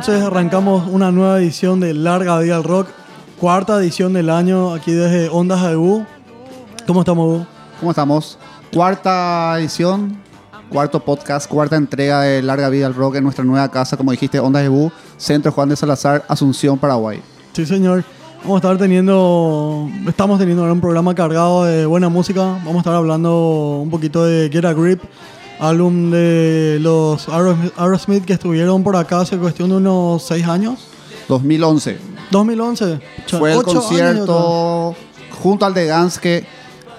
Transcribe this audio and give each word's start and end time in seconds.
noches. 0.00 0.22
Arrancamos 0.22 0.88
una 0.88 1.12
nueva 1.12 1.38
edición 1.38 1.78
de 1.78 1.92
Larga 1.92 2.38
Vida 2.38 2.56
al 2.56 2.64
Rock. 2.64 2.88
Cuarta 3.38 3.78
edición 3.78 4.14
del 4.14 4.30
año 4.30 4.72
aquí 4.72 4.92
desde 4.92 5.28
Ondas 5.28 5.62
Abu. 5.62 6.06
¿Cómo 6.86 7.00
estamos, 7.00 7.22
Abu? 7.22 7.46
¿Cómo 7.78 7.90
estamos? 7.90 8.38
Cuarta 8.72 9.56
edición, 9.58 10.16
cuarto 10.70 11.00
podcast, 11.00 11.50
cuarta 11.50 11.76
entrega 11.76 12.22
de 12.22 12.40
Larga 12.40 12.70
Vida 12.70 12.86
al 12.86 12.94
Rock 12.94 13.16
en 13.16 13.24
nuestra 13.24 13.44
nueva 13.44 13.70
casa, 13.70 13.98
como 13.98 14.10
dijiste, 14.10 14.40
Ondas 14.40 14.64
Abu, 14.66 14.90
Centro 15.18 15.52
Juan 15.52 15.68
de 15.68 15.76
Salazar, 15.76 16.24
Asunción, 16.28 16.78
Paraguay. 16.78 17.20
Sí, 17.52 17.66
señor. 17.66 18.02
Vamos 18.42 18.54
a 18.54 18.68
estar 18.68 18.78
teniendo, 18.78 19.86
estamos 20.08 20.38
teniendo 20.38 20.62
ahora 20.62 20.72
un 20.72 20.80
programa 20.80 21.14
cargado 21.14 21.64
de 21.64 21.84
buena 21.84 22.08
música. 22.08 22.40
Vamos 22.40 22.76
a 22.76 22.78
estar 22.78 22.94
hablando 22.94 23.80
un 23.82 23.90
poquito 23.90 24.24
de 24.24 24.48
Get 24.50 24.64
a 24.64 24.72
Grip, 24.72 25.02
álbum 25.60 26.10
de 26.10 26.78
los 26.80 27.28
Aerosmith 27.28 28.24
que 28.24 28.32
estuvieron 28.34 28.82
por 28.82 28.96
acá 28.96 29.20
hace 29.20 29.36
cuestión 29.36 29.70
de 29.70 29.76
unos 29.76 30.22
6 30.24 30.46
años. 30.46 30.78
2011 31.28 31.98
2011. 32.30 33.00
fue 33.38 33.52
el 33.52 33.62
concierto 33.62 34.94
junto 35.42 35.64
al 35.66 35.74
de 35.74 35.86
Gans 35.86 36.18
que 36.18 36.44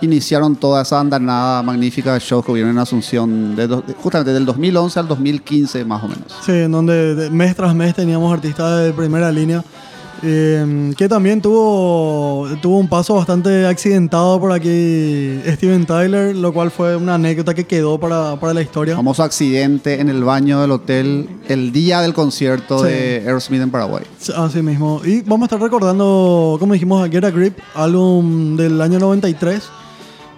iniciaron 0.01 0.55
toda 0.55 0.81
esa 0.81 0.99
andanada 0.99 1.61
magnífica 1.61 2.13
de 2.13 2.19
shows 2.19 2.43
que 2.45 2.51
hubieron 2.51 2.71
en 2.71 2.79
Asunción, 2.79 3.55
de 3.55 3.67
justamente 4.01 4.33
del 4.33 4.45
2011 4.45 4.99
al 4.99 5.07
2015 5.07 5.85
más 5.85 6.03
o 6.03 6.07
menos. 6.07 6.25
Sí, 6.45 6.51
en 6.53 6.71
donde 6.71 7.13
de- 7.15 7.29
mes 7.29 7.55
tras 7.55 7.75
mes 7.75 7.93
teníamos 7.93 8.33
artistas 8.33 8.83
de 8.83 8.93
primera 8.93 9.31
línea. 9.31 9.63
Eh, 10.23 10.93
que 10.97 11.09
también 11.09 11.41
tuvo, 11.41 12.47
tuvo 12.61 12.77
un 12.77 12.87
paso 12.87 13.15
bastante 13.15 13.65
accidentado 13.65 14.39
por 14.39 14.51
aquí 14.51 15.39
Steven 15.47 15.85
Tyler, 15.85 16.35
lo 16.35 16.53
cual 16.53 16.69
fue 16.71 16.95
una 16.95 17.15
anécdota 17.15 17.53
que 17.53 17.63
quedó 17.65 17.99
para, 17.99 18.39
para 18.39 18.53
la 18.53 18.61
historia. 18.61 18.95
Famoso 18.95 19.23
accidente 19.23 19.99
en 19.99 20.09
el 20.09 20.23
baño 20.23 20.61
del 20.61 20.71
hotel 20.71 21.27
el 21.47 21.71
día 21.71 22.01
del 22.01 22.13
concierto 22.13 22.79
Sí. 22.79 22.85
de 22.91 23.15
Aerosmith 23.25 23.61
en 23.61 23.71
Paraguay. 23.71 24.03
Así 24.35 24.61
mismo. 24.61 25.01
Y 25.03 25.21
vamos 25.21 25.43
a 25.43 25.45
estar 25.55 25.59
recordando, 25.61 26.57
como 26.59 26.73
dijimos, 26.73 27.03
a 27.03 27.09
Get 27.09 27.23
a 27.23 27.31
Grip, 27.31 27.57
álbum 27.75 28.55
del 28.57 28.79
año 28.81 28.99
93. 28.99 29.63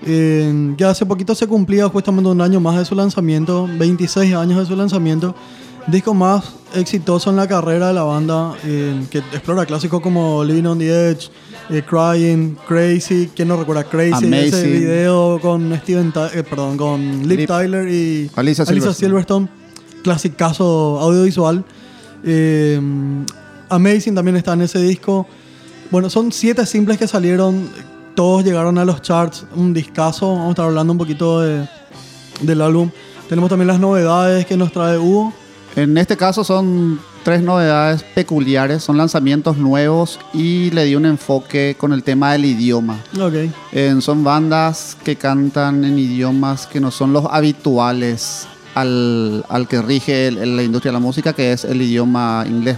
eh, 0.06 0.74
que 0.78 0.84
hace 0.84 1.06
poquito 1.06 1.34
se 1.34 1.48
cumplía 1.48 1.88
justamente 1.88 2.30
un 2.30 2.42
año 2.42 2.60
más 2.60 2.78
de 2.78 2.84
su 2.84 2.94
lanzamiento, 2.94 3.70
26 3.80 4.34
años 4.36 4.60
de 4.60 4.66
su 4.66 4.76
lanzamiento. 4.76 5.34
Disco 5.88 6.14
más 6.14 6.54
exitoso 6.76 7.30
en 7.30 7.36
la 7.36 7.48
carrera 7.48 7.88
de 7.90 7.94
la 7.94 8.04
banda, 8.04 8.54
eh, 8.64 9.06
que 9.12 9.18
explora 9.20 9.66
clásicos 9.66 10.00
como 10.02 10.44
Living 10.44 10.64
on 10.66 10.80
the 10.80 11.10
Edge, 11.12 11.30
eh, 11.70 11.84
Crying, 11.88 12.56
Crazy, 12.68 13.30
¿quién 13.36 13.50
no 13.50 13.58
recuerda 13.58 13.84
Crazy? 13.84 14.26
Ese 14.26 14.26
Amazing. 14.28 14.72
video 14.72 15.40
con 15.42 15.76
Steven 15.80 16.14
eh, 16.34 16.44
perdón, 16.44 16.78
con 16.78 17.28
Liv 17.28 17.46
Tyler 17.48 17.88
y 17.90 18.32
Alicia 18.36 18.66
Silverstone. 18.66 18.96
Silverstone. 18.96 19.50
Clasicazo 20.04 21.00
audiovisual. 21.02 21.64
Amazing 23.70 24.16
también 24.16 24.38
está 24.38 24.54
en 24.54 24.62
ese 24.62 24.80
disco. 24.80 25.28
Bueno, 25.92 26.10
son 26.10 26.32
siete 26.32 26.66
simples 26.66 26.98
que 26.98 27.08
salieron. 27.08 27.70
Todos 28.16 28.44
llegaron 28.44 28.78
a 28.78 28.86
los 28.86 29.02
charts. 29.02 29.46
Un 29.56 29.74
discazo. 29.74 30.32
Vamos 30.32 30.48
a 30.48 30.50
estar 30.52 30.66
hablando 30.66 30.92
un 30.94 30.98
poquito 31.00 31.42
de- 31.42 31.68
del 32.42 32.62
álbum. 32.62 32.90
Tenemos 33.30 33.50
también 33.50 33.68
las 33.68 33.80
novedades 33.80 34.46
que 34.46 34.58
nos 34.58 34.72
trae 34.72 34.98
Hugo. 34.98 35.34
En 35.76 35.98
este 35.98 36.16
caso 36.18 36.44
son 36.44 37.00
tres 37.24 37.42
novedades 37.42 38.04
peculiares, 38.04 38.84
son 38.84 38.98
lanzamientos 38.98 39.58
nuevos 39.58 40.20
y 40.34 40.70
le 40.72 40.86
di 40.86 40.96
un 40.96 41.06
enfoque 41.06 41.76
con 41.80 41.94
el 41.94 42.04
tema 42.04 42.34
del 42.34 42.46
idioma. 42.46 43.00
Ok. 43.20 43.34
Eh, 43.72 43.96
son 44.00 44.24
bandas 44.24 44.96
que 45.04 45.16
cantan 45.16 45.84
en 45.84 45.98
idiomas 45.98 46.68
que 46.68 46.80
no 46.80 46.92
son 46.92 47.12
los 47.12 47.26
habituales 47.30 48.48
al, 48.76 49.44
al 49.50 49.68
que 49.68 49.82
rige 49.82 50.28
el- 50.28 50.56
la 50.56 50.64
industria 50.64 50.92
de 50.92 50.94
la 50.94 51.00
música, 51.00 51.34
que 51.34 51.54
es 51.54 51.64
el 51.66 51.82
idioma 51.82 52.44
inglés. 52.48 52.78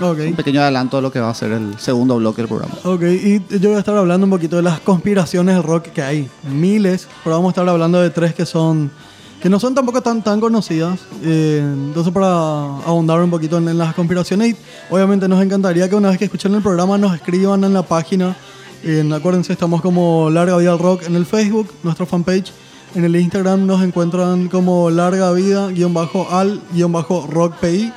Un 0.00 0.04
Ok. 0.04 0.36
pequeño 0.36 0.60
adelanto 0.60 0.98
de 0.98 1.02
lo 1.02 1.10
que 1.10 1.18
va 1.18 1.30
a 1.30 1.34
ser 1.34 1.50
el 1.50 1.76
segundo 1.80 2.16
bloque 2.16 2.42
del 2.42 2.48
programa. 2.48 2.74
Ok, 2.84 3.02
y 3.02 3.42
yo 3.58 3.70
voy 3.70 3.76
a 3.76 3.80
estar 3.80 3.96
hablando 3.96 4.24
un 4.24 4.30
poquito 4.30 4.54
de 4.54 4.62
las 4.62 4.78
conspiraciones 4.78 5.56
del 5.56 5.64
rock 5.64 5.86
que 5.88 6.00
hay. 6.02 6.30
Miles, 6.48 7.08
pero 7.24 7.34
vamos 7.34 7.48
a 7.48 7.52
estar 7.52 7.68
hablando 7.68 8.00
de 8.00 8.10
tres 8.10 8.34
que 8.34 8.46
son 8.46 8.92
que 9.40 9.48
no 9.48 9.58
son 9.58 9.74
tampoco 9.74 10.02
tan, 10.02 10.22
tan 10.22 10.40
conocidas. 10.40 10.98
Eh, 11.22 11.60
entonces, 11.62 12.12
para 12.12 12.28
ahondar 12.30 13.20
un 13.22 13.30
poquito 13.30 13.56
en, 13.58 13.78
las 13.78 13.94
conspiraciones, 13.94 14.56
obviamente 14.90 15.28
nos 15.28 15.42
encantaría 15.42 15.88
que 15.88 15.94
una 15.96 16.10
vez 16.10 16.18
que 16.18 16.26
escuchen 16.26 16.54
el 16.54 16.62
programa 16.62 16.98
nos 16.98 17.14
escriban 17.14 17.64
en 17.64 17.72
la 17.72 17.82
página. 17.82 18.36
En, 18.82 19.12
acuérdense, 19.12 19.52
estamos 19.52 19.80
como 19.80 20.28
Larga 20.30 20.56
Vida 20.58 20.76
Rock 20.76 21.04
en 21.06 21.14
el 21.16 21.24
Facebook, 21.26 21.72
nuestra 21.82 22.06
fanpage. 22.06 22.52
En 22.94 23.04
el 23.04 23.14
Instagram 23.16 23.66
nos 23.66 23.82
encuentran 23.82 24.48
como 24.48 24.90
Larga 24.90 25.32
Vida, 25.32 25.68
guion 25.68 25.94
bajo 25.94 26.28
al, 26.30 26.60
guion 26.72 26.92
bajo 26.92 27.26
rock 27.30 27.54
PI. 27.60 27.92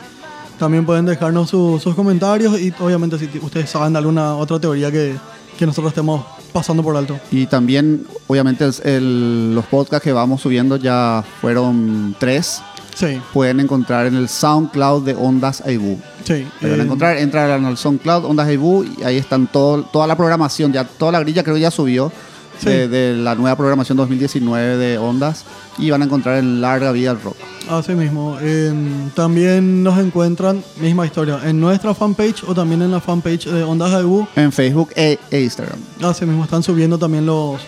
También 0.59 0.85
pueden 0.85 1.05
dejarnos 1.05 1.49
su- 1.49 1.79
sus 1.81 1.95
comentarios 1.95 2.57
y 2.59 2.71
obviamente 2.79 3.17
si 3.17 3.27
ustedes 3.39 3.69
saben 3.69 3.93
de 3.93 3.99
alguna 3.99 4.35
otra 4.35 4.59
teoría 4.59 4.91
que, 4.91 5.15
que 5.57 5.65
nosotros 5.65 5.91
estemos 5.91 6.25
pasando 6.51 6.83
por 6.83 6.95
alto. 6.97 7.19
Y 7.31 7.45
también, 7.47 8.05
obviamente, 8.27 8.69
el- 8.83 9.53
los 9.55 9.65
podcasts 9.65 10.03
que 10.03 10.11
vamos 10.13 10.41
subiendo 10.41 10.75
ya 10.77 11.23
fueron 11.41 12.15
tres. 12.19 12.61
Sí, 12.95 13.19
Pueden 13.33 13.59
encontrar 13.59 14.05
en 14.05 14.15
el 14.15 14.29
SoundCloud 14.29 15.03
de 15.03 15.15
Ondas 15.15 15.61
Aibu. 15.65 15.97
sí. 16.23 16.45
A 16.61 16.65
eh, 16.67 16.79
encontrar, 16.79 17.17
entran 17.17 17.65
al 17.65 17.75
SoundCloud, 17.75 18.25
Ondas 18.25 18.47
Aibu, 18.47 18.83
y 18.83 19.03
ahí 19.03 19.17
están 19.17 19.47
todo, 19.47 19.81
toda 19.83 20.05
la 20.05 20.15
programación, 20.15 20.71
ya 20.71 20.83
toda 20.83 21.11
la 21.11 21.19
grilla 21.21 21.43
creo 21.43 21.57
ya 21.57 21.71
subió 21.71 22.11
Sí. 22.59 22.69
de, 22.69 22.87
de 22.87 23.15
la 23.15 23.35
nueva 23.35 23.55
programación 23.57 23.97
2019 23.97 24.77
de 24.77 24.97
Ondas 24.97 25.43
y 25.77 25.89
van 25.89 26.01
a 26.01 26.05
encontrar 26.05 26.37
en 26.37 26.61
Larga 26.61 26.91
Vida 26.91 27.11
al 27.11 27.21
Rock. 27.21 27.35
Así 27.69 27.93
mismo. 27.93 28.37
En- 28.39 29.11
también 29.15 29.83
nos 29.83 29.97
encuentran, 29.99 30.63
misma 30.79 31.05
historia, 31.05 31.39
en 31.43 31.59
nuestra 31.59 31.93
fanpage 31.93 32.43
o 32.47 32.53
también 32.53 32.81
en 32.81 32.91
la 32.91 32.99
fanpage 32.99 33.45
de 33.45 33.63
Ondas 33.63 33.91
Abu. 33.93 34.27
En 34.35 34.51
Facebook 34.51 34.89
e, 34.95 35.17
e 35.31 35.41
Instagram. 35.41 35.79
Así 36.03 36.25
mismo 36.25 36.43
están 36.43 36.61
subiendo 36.63 36.97
también 36.97 37.25
los, 37.25 37.59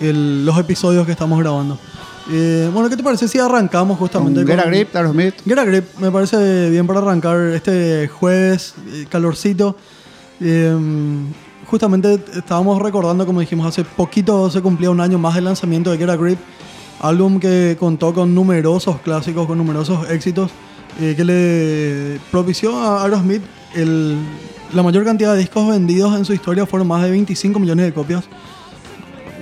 el- 0.00 0.44
los 0.46 0.56
episodios 0.58 1.04
que 1.06 1.12
estamos 1.12 1.38
grabando. 1.40 1.78
Eh, 2.32 2.70
bueno, 2.72 2.88
¿qué 2.88 2.96
te 2.96 3.02
parece 3.02 3.26
si 3.26 3.38
arrancamos 3.40 3.98
Con 3.98 4.06
justamente 4.06 4.44
Get 4.46 4.60
a 4.60 4.64
Grip, 4.66 4.94
Aerosmith. 4.94 5.34
Get 5.44 5.58
a 5.58 5.64
Grip, 5.64 5.84
me 5.98 6.10
parece 6.12 6.70
bien 6.70 6.86
para 6.86 7.00
arrancar 7.00 7.40
este 7.54 8.06
jueves, 8.08 8.74
eh, 8.92 9.06
calorcito. 9.10 9.76
Eh, 10.40 10.76
justamente 11.70 12.18
estábamos 12.36 12.82
recordando, 12.82 13.24
como 13.24 13.40
dijimos, 13.40 13.66
hace 13.66 13.84
poquito 13.84 14.50
se 14.50 14.60
cumplía 14.60 14.90
un 14.90 15.00
año 15.00 15.18
más 15.18 15.34
del 15.36 15.44
lanzamiento 15.44 15.90
de 15.90 15.98
Get 15.98 16.10
a 16.10 16.16
Grip, 16.16 16.38
álbum 17.00 17.38
que 17.38 17.76
contó 17.78 18.12
con 18.12 18.34
numerosos 18.34 19.00
clásicos, 19.00 19.46
con 19.46 19.56
numerosos 19.56 20.10
éxitos, 20.10 20.50
eh, 21.00 21.14
que 21.16 21.24
le 21.24 22.20
propició 22.30 22.76
a 22.76 23.04
Aerosmith 23.04 23.42
el- 23.74 24.18
la 24.72 24.82
mayor 24.82 25.04
cantidad 25.04 25.32
de 25.32 25.38
discos 25.38 25.68
vendidos 25.68 26.16
en 26.16 26.24
su 26.24 26.32
historia, 26.32 26.66
fueron 26.66 26.88
más 26.88 27.02
de 27.02 27.10
25 27.10 27.58
millones 27.60 27.86
de 27.86 27.92
copias. 27.94 28.24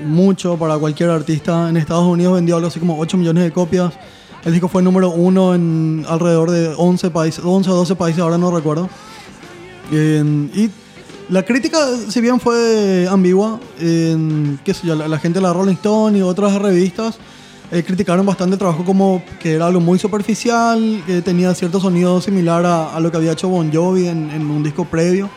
Mucho 0.06 0.56
para 0.56 0.78
cualquier 0.78 1.10
artista. 1.10 1.68
En 1.68 1.76
Estados 1.76 2.06
Unidos 2.06 2.34
vendió 2.34 2.56
algo 2.56 2.68
así 2.68 2.78
como 2.78 2.98
8 2.98 3.16
millones 3.16 3.42
de 3.44 3.50
copias. 3.52 3.92
El 4.44 4.52
disco 4.52 4.68
fue 4.68 4.82
número 4.82 5.10
uno 5.10 5.54
en 5.54 6.04
alrededor 6.08 6.50
de 6.50 6.72
11 6.76 7.10
países, 7.10 7.44
11 7.44 7.68
o 7.70 7.74
12 7.74 7.96
países, 7.96 8.20
ahora 8.22 8.38
no 8.38 8.50
recuerdo. 8.54 8.88
En- 9.90 10.50
y 10.54 10.70
la 11.28 11.42
crítica, 11.44 11.78
si 12.08 12.20
bien 12.20 12.40
fue 12.40 13.06
ambigua, 13.10 13.60
en, 13.80 14.58
qué 14.64 14.72
sé 14.72 14.86
yo, 14.86 14.94
la, 14.94 15.08
la 15.08 15.18
gente 15.18 15.38
de 15.38 15.42
la 15.42 15.52
Rolling 15.52 15.74
Stone 15.74 16.18
y 16.18 16.22
otras 16.22 16.54
revistas 16.54 17.18
eh, 17.70 17.82
criticaron 17.82 18.24
bastante 18.24 18.54
el 18.54 18.58
trabajo 18.58 18.82
como 18.84 19.22
que 19.40 19.52
era 19.54 19.66
algo 19.66 19.80
muy 19.80 19.98
superficial, 19.98 21.02
que 21.06 21.20
tenía 21.20 21.54
cierto 21.54 21.80
sonido 21.80 22.20
similar 22.22 22.64
a, 22.64 22.94
a 22.96 23.00
lo 23.00 23.10
que 23.10 23.18
había 23.18 23.32
hecho 23.32 23.48
Bon 23.48 23.70
Jovi 23.72 24.06
en, 24.08 24.30
en 24.30 24.50
un 24.50 24.62
disco 24.62 24.86
previo, 24.86 25.28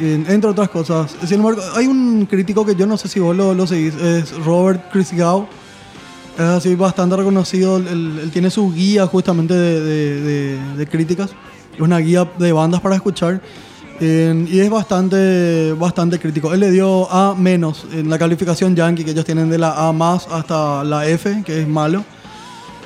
en- 0.00 0.26
entre 0.28 0.50
otras 0.50 0.68
cosas. 0.70 1.14
Sin 1.24 1.38
embargo, 1.38 1.62
hay 1.76 1.86
un 1.86 2.26
crítico 2.26 2.66
que 2.66 2.74
yo 2.74 2.86
no 2.86 2.96
sé 2.96 3.06
si 3.06 3.20
vos 3.20 3.36
lo, 3.36 3.54
lo 3.54 3.66
seguís, 3.68 3.94
es 3.94 4.32
Robert 4.44 4.90
Christgau. 4.90 5.46
Es 6.34 6.40
así 6.40 6.74
bastante 6.74 7.14
reconocido, 7.14 7.76
él, 7.76 8.18
él 8.22 8.30
tiene 8.32 8.50
su 8.50 8.72
guía 8.72 9.06
justamente 9.06 9.54
de, 9.54 9.80
de- 9.80 10.20
de- 10.22 10.76
de 10.78 10.86
críticas, 10.88 11.30
es 11.74 11.80
una 11.80 11.98
guía 11.98 12.28
de 12.38 12.50
bandas 12.52 12.80
para 12.80 12.96
escuchar. 12.96 13.40
En- 14.04 14.48
y 14.50 14.58
es 14.58 14.68
bastante, 14.68 15.72
bastante 15.78 16.18
crítico. 16.18 16.52
Él 16.52 16.58
le 16.60 16.70
dio 16.72 17.08
A 17.10 17.34
menos 17.36 17.86
en 17.92 18.10
la 18.10 18.18
calificación 18.18 18.74
Yankee 18.74 19.04
que 19.04 19.12
ellos 19.12 19.24
tienen 19.24 19.48
de 19.48 19.58
la 19.58 19.86
A 19.88 19.92
más 19.92 20.26
hasta 20.28 20.82
la 20.82 21.06
F, 21.06 21.42
que 21.44 21.60
es 21.62 21.68
malo. 21.68 22.04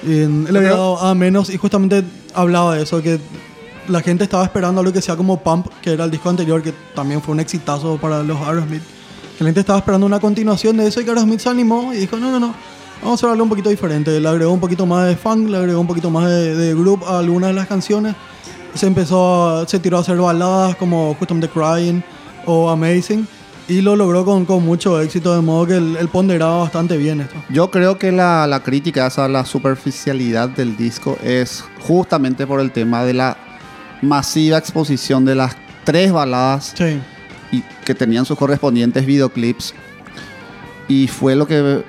En- 0.07 0.47
él 0.47 0.53
le 0.53 0.59
había 0.59 0.71
dado 0.73 0.99
A 0.99 1.15
menos 1.15 1.49
y 1.49 1.57
justamente 1.57 2.05
hablaba 2.35 2.75
de 2.77 2.83
eso, 2.83 3.03
que 3.03 3.19
la 3.89 4.03
gente 4.03 4.25
estaba 4.25 4.45
esperando 4.45 4.81
algo 4.81 4.93
que 4.93 5.01
sea 5.01 5.17
como 5.17 5.39
Pump, 5.43 5.69
que 5.81 5.93
era 5.93 6.05
el 6.05 6.11
disco 6.11 6.29
anterior, 6.29 6.63
que 6.63 6.75
también 6.95 7.23
fue 7.23 7.33
un 7.33 7.41
exitazo 7.41 7.97
para 7.97 8.23
los 8.23 8.39
Aerosmith. 8.43 8.83
Que 9.39 9.45
la 9.45 9.49
gente 9.49 9.61
estaba 9.61 9.79
esperando 9.79 10.07
una 10.07 10.21
continuación 10.21 10.77
de 10.77 10.87
eso 10.87 11.01
y 11.01 11.05
que 11.05 11.11
Aerosmith 11.11 11.41
se 11.41 11.49
animó 11.49 11.95
y 11.95 11.99
dijo, 11.99 12.17
no, 12.19 12.31
no, 12.31 12.39
no, 12.41 12.55
vamos 13.03 13.13
a 13.13 13.15
hacer 13.15 13.31
algo 13.31 13.43
un 13.45 13.49
poquito 13.49 13.71
diferente. 13.71 14.21
Le 14.21 14.29
agregó 14.29 14.53
un 14.53 14.61
poquito 14.61 14.85
más 14.85 15.07
de 15.07 15.17
funk, 15.17 15.49
le 15.49 15.57
agregó 15.57 15.81
un 15.81 15.87
poquito 15.87 16.11
más 16.11 16.29
de, 16.29 16.55
de 16.55 16.75
group 16.75 17.05
a 17.07 17.21
algunas 17.21 17.49
de 17.51 17.55
las 17.55 17.67
canciones. 17.67 18.15
Se 18.77 18.87
empezó, 18.87 19.49
a- 19.61 19.67
se 19.69 19.79
tiró 19.79 19.99
a 19.99 20.01
hacer 20.01 20.17
baladas 20.19 20.77
como 20.77 21.15
justamente 21.19 21.49
Crying 21.49 22.03
o 22.45 22.69
Amazing 22.71 23.27
y 23.69 23.81
lo 23.81 23.97
logró 23.97 24.25
con, 24.25 24.45
con 24.45 24.65
mucho 24.65 25.01
éxito, 25.01 25.35
de 25.35 25.43
modo 25.43 25.67
que 25.67 25.77
él, 25.77 25.97
él 25.99 26.09
ponderaba 26.09 26.59
bastante 26.59 26.97
bien 26.97 27.21
esto. 27.23 27.35
Yo 27.49 27.71
creo 27.71 27.99
que 27.99 28.13
la, 28.13 28.47
la 28.47 28.61
crítica 28.63 29.07
a 29.17 29.29
la 29.29 29.45
superficialidad 29.45 30.49
del 30.51 30.77
disco 30.77 31.19
es 31.23 31.65
justamente 31.81 32.47
por 32.47 32.61
el 32.61 32.71
tema 32.71 33.03
de 33.05 33.15
la 33.15 33.37
masiva 34.03 34.59
exposición 34.59 35.25
de 35.25 35.35
las 35.35 35.57
tres 35.85 36.13
baladas 36.13 36.75
Sí. 36.77 37.01
y 37.51 37.63
que 37.85 37.95
tenían 37.95 38.25
sus 38.25 38.39
correspondientes 38.39 39.05
videoclips. 39.05 39.75
Y 40.89 41.09
fue 41.09 41.35
lo 41.35 41.47
que 41.49 41.83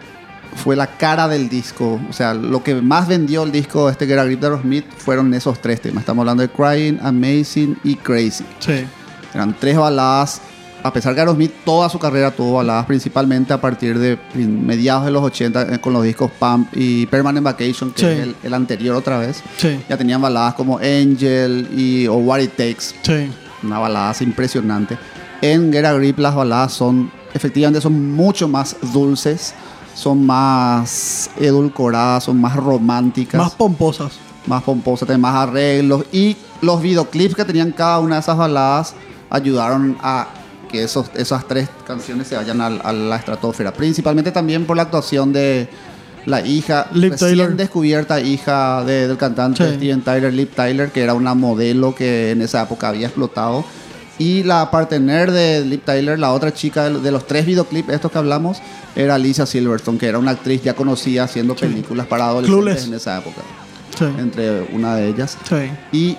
fue 0.55 0.75
la 0.75 0.87
cara 0.97 1.27
del 1.27 1.49
disco. 1.49 1.99
O 2.09 2.13
sea, 2.13 2.33
lo 2.33 2.63
que 2.63 2.75
más 2.75 3.07
vendió 3.07 3.43
el 3.43 3.51
disco 3.51 3.89
este 3.89 4.07
que 4.07 4.13
era 4.13 4.23
Grip 4.23 4.39
de 4.39 4.47
Aerosmith 4.47 4.85
fueron 4.97 5.33
esos 5.33 5.59
tres 5.61 5.81
temas. 5.81 6.01
Estamos 6.01 6.23
hablando 6.23 6.41
de 6.43 6.49
Crying, 6.49 6.99
Amazing 7.01 7.77
y 7.83 7.95
Crazy. 7.95 8.43
Sí. 8.59 8.85
Eran 9.33 9.55
tres 9.59 9.77
baladas. 9.77 10.41
A 10.83 10.93
pesar 10.93 11.13
que 11.15 11.19
Aerosmith 11.19 11.51
toda 11.65 11.89
su 11.89 11.99
carrera 11.99 12.31
tuvo 12.31 12.53
baladas, 12.57 12.85
principalmente 12.85 13.51
a 13.51 13.59
partir 13.59 13.97
de 13.97 14.17
mediados 14.35 15.05
de 15.05 15.11
los 15.11 15.23
80 15.23 15.73
eh, 15.75 15.79
con 15.81 15.91
los 15.91 16.03
discos 16.03 16.31
Pump 16.39 16.69
y 16.75 17.05
Permanent 17.07 17.43
Vacation, 17.43 17.91
que 17.91 17.99
Sí. 18.01 18.05
es 18.05 18.19
el, 18.19 18.35
el 18.43 18.53
anterior 18.53 18.95
otra 18.95 19.17
vez. 19.17 19.41
Sí. 19.57 19.79
Ya 19.89 19.97
tenían 19.97 20.21
baladas 20.21 20.53
como 20.53 20.77
Angel 20.77 21.67
y 21.75 22.07
o 22.07 22.15
What 22.15 22.39
It 22.39 22.51
Takes, 22.51 22.95
Sí. 23.01 23.29
una 23.63 23.79
balada 23.79 24.15
impresionante. 24.21 24.97
En 25.41 25.73
Get 25.73 25.83
a 25.85 25.93
Grip 25.93 26.19
las 26.19 26.35
baladas 26.35 26.73
son, 26.73 27.11
efectivamente, 27.33 27.81
son 27.81 28.11
mucho 28.15 28.47
más 28.47 28.75
dulces, 28.93 29.55
son 29.97 30.25
más 30.25 31.29
edulcoradas, 31.39 32.23
son 32.25 32.39
más 32.39 32.55
románticas, 32.55 33.39
Más 33.39 33.47
más, 33.47 33.55
pomposas. 33.55 34.13
pomposas, 34.63 35.07
tienen 35.07 35.21
más 35.21 35.35
arreglos. 35.35 36.05
Y 36.11 36.37
los 36.61 36.81
videoclips 36.81 37.33
que 37.35 37.45
tenían 37.45 37.71
cada 37.71 37.99
una 37.99 38.15
de 38.15 38.21
esas 38.21 38.37
baladas 38.37 38.93
ayudaron 39.29 39.97
a 40.01 40.27
que 40.69 40.83
esos, 40.83 41.09
esas 41.15 41.47
tres 41.47 41.67
canciones 41.87 42.27
se 42.27 42.35
vayan 42.35 42.61
al- 42.61 42.81
a, 42.83 42.91
la 42.93 43.15
estratosfera. 43.15 43.73
Principalmente 43.73 44.31
también 44.31 44.65
por 44.65 44.75
la 44.75 44.83
actuación 44.83 45.33
de 45.33 45.67
la 46.25 46.41
hija, 46.45 46.87
recién 46.93 47.15
Tyler. 47.15 47.55
descubierta 47.55 48.19
hija 48.19 48.83
de- 48.83 49.07
del 49.07 49.17
cantante 49.17 49.67
Sí. 49.67 49.75
Steven 49.77 50.01
Tyler, 50.01 50.33
Liv 50.33 50.49
Tyler, 50.53 50.91
que 50.91 51.01
era 51.01 51.13
una 51.13 51.33
modelo 51.33 51.95
que 51.95 52.31
en 52.31 52.41
esa 52.41 52.61
época 52.63 52.89
había 52.89 53.07
explotado. 53.07 53.63
Y 54.19 54.43
la 54.43 54.71
partner 54.71 55.31
de 55.31 55.63
Liv 55.63 55.81
Tyler, 55.85 56.17
la 56.17 56.31
otra 56.33 56.53
chica 56.53 56.89
de, 56.89 57.11
los 57.11 57.27
tres 57.27 57.45
videoclips, 57.45 57.89
estos 57.89 58.11
que 58.11 58.17
hablamos, 58.17 58.57
era 58.95 59.15
Alicia 59.15 59.45
Silverstone, 59.45 59.97
que 59.99 60.07
era 60.07 60.17
una 60.17 60.31
actriz 60.31 60.63
ya 60.63 60.73
conocida 60.75 61.25
haciendo 61.25 61.55
películas 61.55 62.07
para 62.07 62.25
adolescentes 62.25 62.63
Clueless. 62.63 62.87
en 62.87 62.93
esa 62.95 63.17
época, 63.19 63.41
Sí. 63.97 64.05
entre 64.17 64.61
una 64.73 64.95
de 64.95 65.07
ellas. 65.09 65.37
Sí. 65.47 65.55
Y 65.91 66.17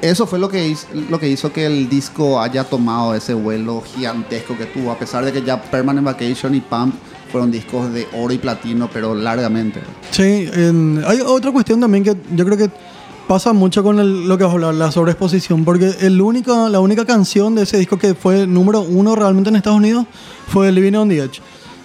eso 0.00 0.26
fue 0.26 0.38
lo 0.40 0.48
que, 0.48 0.66
hizo, 0.68 0.86
lo 1.10 1.20
que 1.20 1.28
hizo 1.28 1.52
que 1.52 1.66
el 1.66 1.88
disco 1.88 2.40
haya 2.40 2.64
tomado 2.64 3.14
ese 3.14 3.34
vuelo 3.34 3.82
gigantesco 3.82 4.56
que 4.56 4.66
tuvo, 4.66 4.90
a 4.90 4.98
pesar 4.98 5.24
de 5.24 5.32
que 5.32 5.42
ya 5.42 5.60
Permanent 5.62 6.04
Vacation 6.06 6.54
y 6.56 6.60
Pump 6.60 6.94
fueron 7.30 7.50
discos 7.50 7.92
de 7.92 8.06
oro 8.14 8.32
y 8.32 8.38
platino, 8.38 8.88
pero 8.92 9.14
largamente. 9.14 9.80
Sí, 10.10 10.48
en- 10.52 11.04
hay 11.06 11.20
otra 11.20 11.52
cuestión 11.52 11.80
también 11.80 12.02
que 12.02 12.16
yo 12.34 12.44
creo 12.44 12.56
que 12.56 12.70
pasa 13.28 13.52
mucho 13.52 13.82
con 13.84 14.00
el- 14.00 14.26
lo 14.26 14.36
que 14.38 14.44
vas 14.44 14.50
a 14.52 14.54
hablar, 14.54 14.74
la 14.74 14.90
sobreexposición, 14.90 15.64
porque 15.64 15.94
el 16.00 16.20
único, 16.20 16.68
la 16.68 16.80
única 16.80 17.04
canción 17.04 17.54
de 17.54 17.62
ese 17.62 17.76
disco 17.78 17.98
que 17.98 18.14
fue 18.14 18.46
número 18.46 18.80
uno 18.80 19.14
realmente 19.14 19.50
en 19.50 19.56
Estados 19.56 19.78
Unidos 19.78 20.06
fue 20.48 20.72
Living 20.72 20.94
on 20.94 21.08
the 21.10 21.18
Edge, 21.18 21.40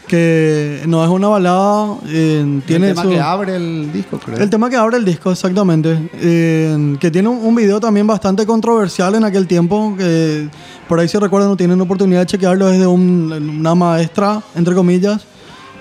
que 0.08 0.82
no 0.88 1.04
es 1.04 1.10
una 1.10 1.28
balada, 1.28 1.96
eh, 2.08 2.62
tiene 2.66 2.90
el 2.90 2.94
tema 2.96 3.04
su- 3.04 3.10
que 3.10 3.20
abre 3.20 3.56
el 3.56 3.92
disco, 3.92 4.20
creo. 4.24 4.38
el 4.38 4.50
tema 4.50 4.70
que 4.70 4.76
abre 4.78 4.98
el 4.98 5.06
disco, 5.06 5.32
exactamente. 5.32 6.10
Eh, 6.16 6.96
que 7.00 7.12
tiene 7.12 7.28
un, 7.30 7.38
un 7.46 7.56
video 7.56 7.80
también 7.80 8.08
bastante 8.08 8.46
controversial 8.46 9.16
en 9.16 9.24
aquel 9.24 9.46
tiempo. 9.48 9.96
Que 9.98 10.48
por 10.88 11.00
ahí, 11.00 11.08
si 11.08 11.18
recuerdan, 11.18 11.50
no 11.50 11.58
tienen 11.58 11.80
oportunidad 11.82 12.22
de 12.22 12.26
chequearlo. 12.28 12.70
Es 12.70 12.80
de 12.80 12.88
un- 12.88 13.32
una 13.60 13.76
maestra, 13.76 14.42
entre 14.56 14.74
comillas. 14.76 15.26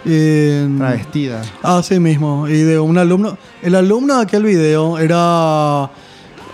Eh, 0.04 0.68
Travestida. 0.78 1.42
Así 1.62 1.98
mismo. 2.00 2.48
Y 2.48 2.58
de 2.62 2.78
un 2.78 2.98
alumno. 2.98 3.36
El 3.62 3.74
alumno 3.74 4.16
de 4.16 4.22
aquel 4.22 4.42
video 4.44 4.98
era. 4.98 5.90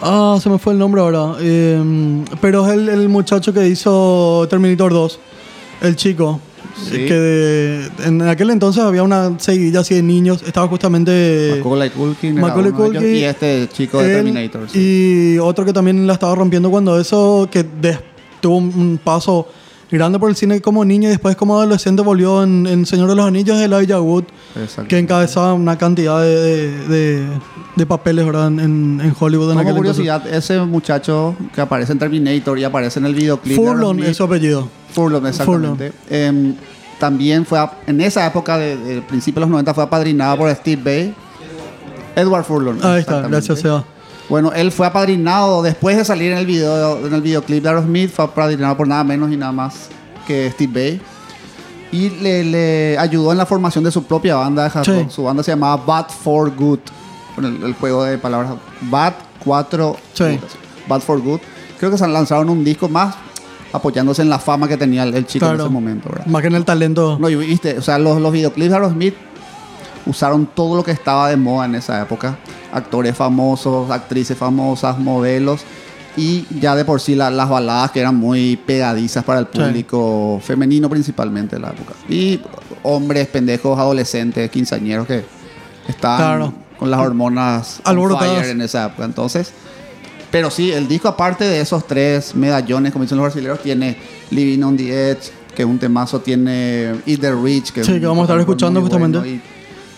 Ah, 0.00 0.38
se 0.40 0.48
me 0.48 0.58
fue 0.58 0.74
el 0.74 0.78
nombre 0.78 1.00
ahora. 1.00 1.34
Eh, 1.40 2.24
pero 2.40 2.66
es 2.66 2.74
el, 2.74 2.88
el 2.88 3.08
muchacho 3.08 3.52
que 3.52 3.66
hizo 3.68 4.46
Terminator 4.50 4.92
2. 4.92 5.18
El 5.82 5.96
chico. 5.96 6.40
Sí. 6.76 7.06
Que 7.06 7.14
de- 7.14 7.88
en 8.04 8.22
aquel 8.22 8.50
entonces 8.50 8.82
había 8.84 9.02
una 9.02 9.36
seguidilla 9.40 9.80
así 9.80 9.94
de 9.94 10.02
niños. 10.02 10.42
Estaba 10.46 10.68
justamente. 10.68 11.54
Macaulay 11.56 11.90
Culkin, 11.90 12.34
Macaulay 12.40 12.70
Culkin, 12.72 13.16
y 13.16 13.24
este 13.24 13.68
chico 13.72 13.98
de 13.98 14.10
él 14.10 14.24
Terminator. 14.24 14.68
sí. 14.70 15.32
Y 15.34 15.38
otro 15.38 15.64
que 15.64 15.72
también 15.72 16.06
la 16.06 16.12
estaba 16.12 16.34
rompiendo 16.36 16.70
cuando 16.70 17.00
eso, 17.00 17.48
que 17.50 17.64
des- 17.64 17.98
tuvo 18.40 18.58
un, 18.58 18.66
un 18.76 19.00
paso 19.02 19.48
grande 19.90 20.19
por 20.19 20.29
el 20.31 20.37
cine 20.37 20.61
como 20.61 20.85
niño 20.85 21.08
y 21.08 21.11
después 21.11 21.35
como 21.37 21.56
adolescente 21.56 22.02
volvió 22.02 22.43
en, 22.43 22.67
en 22.67 22.85
Señor 22.87 23.08
de 23.08 23.14
los 23.17 23.26
Anillos 23.26 23.58
de 23.58 23.64
Elijah 23.64 24.00
Wood, 24.00 24.25
que 24.88 24.99
encabezaba 24.99 25.55
una 25.55 25.79
cantidad 25.79 26.20
de, 26.23 26.87
de, 26.88 27.26
de- 27.76 27.87
papeles 27.87 28.26
¿verdad? 28.26 28.49
En, 28.49 29.00
en 29.02 29.14
Hollywood 29.19 29.50
en 29.52 29.56
Como 29.58 29.61
aquel 29.61 29.76
entonces. 29.76 29.96
curiosidad, 29.96 30.26
ese 30.35 30.58
muchacho 30.61 31.35
que 31.55 31.61
aparece 31.61 31.93
en 31.93 31.99
Terminator 31.99 32.58
y 32.58 32.64
aparece 32.64 32.99
en 32.99 33.06
el 33.06 33.14
videoclip. 33.14 33.56
de 33.56 33.64
Furlong 33.64 34.00
es 34.00 34.17
su 34.17 34.25
apellido. 34.25 34.69
Furlong, 34.93 35.26
exactamente. 35.26 35.93
Em, 36.11 36.55
también 36.99 37.46
fue, 37.46 37.58
a- 37.58 37.73
en 37.87 38.00
esa 38.00 38.26
época, 38.26 38.58
de, 38.58 38.76
de 38.76 39.02
principios 39.02 39.37
de 39.37 39.40
los 39.43 39.50
90, 39.50 39.73
fue 39.75 39.85
apadrinado 39.85 40.37
por 40.37 40.50
Steve 40.55 40.82
Bay. 40.82 41.14
Edward 42.17 42.44
Furlong. 42.44 42.79
Ahí 42.82 43.00
está, 43.00 43.23
gracias 43.29 43.61
Seba. 43.61 43.85
Bueno, 44.28 44.52
él 44.52 44.70
fue 44.72 44.86
apadrinado 44.86 45.62
después 45.62 45.96
de 45.96 46.04
salir 46.04 46.32
en 46.32 46.38
el 46.38 46.46
video 46.46 47.06
en 47.06 47.14
el 47.14 47.22
videoclip 47.22 47.62
de 47.62 47.69
Aerosmith, 47.70 48.10
fue 48.10 48.26
apadrinado 48.26 48.76
por 48.76 48.86
nada 48.86 49.02
menos 49.04 49.32
y 49.32 49.36
nada 49.36 49.52
más 49.52 49.88
que 50.26 50.50
Steve 50.50 50.72
Bay. 50.72 51.00
Y 51.90 52.10
le, 52.20 52.44
le 52.44 52.98
ayudó 52.98 53.32
en 53.32 53.38
la 53.38 53.46
formación 53.46 53.82
de 53.84 53.90
su 53.90 54.04
propia 54.04 54.36
banda 54.36 54.70
Sí. 54.84 55.06
Su 55.08 55.22
banda 55.25 55.42
se 55.42 55.52
llamaba 55.52 55.82
Bad 55.84 56.08
for 56.10 56.54
Good. 56.54 56.80
Con 57.35 57.44
el, 57.47 57.62
el 57.62 57.73
juego 57.75 58.04
de 58.04 58.18
palabras 58.18 58.52
Bad 58.82 59.14
4 59.44 59.97
Sí. 60.12 60.38
Bad 60.87 61.00
for 61.00 61.20
Good. 61.23 61.40
Creo 61.78 61.90
que 61.90 61.97
se 61.97 62.06
lanzaron 62.06 62.50
un 62.50 62.62
disco 62.64 62.88
más 62.90 63.14
apoyándose 63.73 64.20
en 64.23 64.28
la 64.28 64.38
fama 64.38 64.68
que 64.68 64.76
tenía 64.76 65.04
el, 65.04 65.14
el 65.14 65.25
chico 65.26 65.47
en 65.47 65.52
Claro. 65.52 65.64
ese 65.64 65.73
momento. 65.73 66.11
¿verdad? 66.11 66.26
Más 66.26 66.42
que 66.42 66.49
en 66.49 66.54
el 66.56 66.64
talento. 66.66 67.16
No, 67.18 67.30
y 67.30 67.37
viste, 67.37 67.78
o 67.78 67.82
sea, 67.82 67.99
los, 67.99 68.20
los 68.20 68.32
videoclips 68.32 68.68
de 68.68 68.75
Aerosmith 68.75 69.14
usaron 70.08 70.46
todo 70.46 70.76
lo 70.76 70.82
que 70.82 70.90
estaba 70.90 71.28
de 71.30 71.36
moda 71.36 71.66
en 71.66 71.76
esa 71.76 72.02
época. 72.02 72.38
Actores 72.72 73.16
famosos, 73.16 73.90
actrices 73.90 74.36
famosas, 74.36 74.98
modelos. 74.98 75.60
Y 76.16 76.46
ya 76.60 76.74
de 76.74 76.84
por 76.84 77.00
sí 77.00 77.14
la- 77.14 77.30
las 77.30 77.48
baladas 77.48 77.92
que 77.92 78.00
eran 78.00 78.16
muy 78.16 78.56
pegadizas 78.56 79.22
para 79.22 79.38
el 79.40 79.46
Sí. 79.52 79.58
público 79.60 80.40
femenino 80.42 80.90
principalmente 80.90 81.54
de 81.56 81.62
la 81.62 81.68
época. 81.68 81.92
Y 82.08 82.40
hombres, 82.82 83.28
pendejos, 83.28 83.78
adolescentes, 83.78 84.50
quinceañeros 84.50 85.06
que 85.06 85.24
estaban 85.86 86.18
Claro. 86.18 86.54
con 86.78 86.90
las 86.90 86.98
hormonas 87.00 87.78
on 87.84 87.90
Alborotadas. 87.90 88.46
en 88.48 88.60
esa 88.62 88.86
época. 88.86 89.04
Entonces, 89.04 89.52
pero 90.32 90.50
sí, 90.50 90.72
el 90.72 90.88
disco 90.88 91.06
aparte 91.08 91.44
de 91.44 91.60
esos 91.60 91.86
tres 91.86 92.34
medallones, 92.34 92.92
como 92.92 93.04
dicen 93.04 93.18
los 93.18 93.26
brasileños, 93.26 93.60
tiene 93.62 93.96
Living 94.30 94.62
on 94.64 94.76
the 94.76 95.10
Edge, 95.12 95.30
que 95.54 95.62
es 95.62 95.68
un 95.68 95.78
temazo, 95.78 96.20
tiene 96.20 96.96
Eat 97.06 97.20
the 97.20 97.32
Rich, 97.32 97.70
que, 97.72 97.80
es 97.80 97.86
Sí, 97.86 97.92
un 97.92 98.00
que 98.00 98.06
vamos 98.06 98.22
a 98.22 98.24
estar 98.24 98.40
escuchando 98.40 98.80
justamente. 98.80 99.18
y 99.28 99.40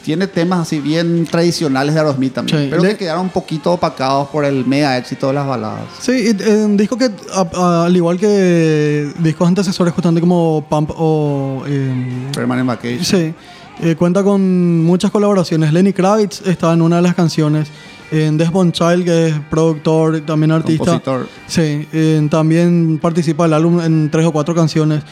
tiene 0.05 0.27
temas 0.27 0.61
así 0.61 0.81
bien 0.81 1.27
tradicionales 1.27 1.95
de 1.95 2.01
Aerosmith 2.01 2.33
también, 2.35 2.59
Sí, 2.65 2.67
pero 2.71 2.83
le- 2.83 2.91
que 2.91 2.97
quedaron 2.97 3.23
un 3.23 3.29
poquito 3.31 3.73
opacados 3.73 4.29
por 4.29 4.45
el 4.45 4.67
mega 4.67 4.97
éxito 4.99 5.29
de 5.29 5.33
las 5.35 5.47
baladas. 5.47 5.85
Sí, 6.01 6.13
y, 6.13 6.43
eh, 6.43 6.65
un 6.65 6.77
disco 6.77 6.97
que, 6.97 7.11
a- 7.35 7.47
a- 7.55 7.85
al 7.87 7.97
igual 7.97 8.19
que 8.19 9.11
discos 9.19 9.47
antecesores, 9.49 9.93
justamente 9.95 10.21
como 10.21 10.65
Pump 10.69 10.91
o. 10.97 11.63
eh, 11.67 12.29
Permanent 12.35 12.67
Vacation. 12.69 13.05
Sí, 13.05 13.35
eh, 13.83 13.95
cuenta 13.97 14.23
con 14.23 14.85
muchas 14.85 15.11
colaboraciones. 15.11 15.73
Lenny 15.73 15.93
Kravitz 15.93 16.43
está 16.47 16.73
en 16.73 16.83
una 16.83 16.97
de 16.97 17.03
las 17.03 17.15
canciones. 17.15 17.69
En 18.13 18.37
Desmond 18.37 18.73
Child, 18.73 19.05
que 19.05 19.27
es 19.29 19.35
productor, 19.49 20.21
también 20.23 20.51
artista. 20.51 20.85
Compositor. 20.85 21.29
Sí, 21.47 21.87
eh, 21.93 22.27
también 22.31 22.99
participa 23.01 23.45
del 23.45 23.53
álbum 23.55 23.81
en 23.81 24.11
tres 24.11 24.27
o 24.27 24.33
cuatro 24.33 24.53
canciones. 24.55 25.03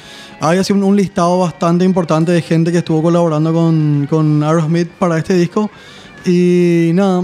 Hay 0.40 0.58
así 0.58 0.72
un, 0.72 0.82
un 0.82 0.96
listado 0.96 1.38
bastante 1.38 1.84
importante 1.84 2.32
de 2.32 2.42
gente 2.42 2.72
que 2.72 2.78
estuvo 2.78 3.00
colaborando 3.02 3.52
con, 3.52 4.06
con 4.10 4.42
Aerosmith 4.42 4.88
para 4.88 5.16
este 5.18 5.34
disco. 5.34 5.70
Y 6.26 6.90
nada, 6.94 7.22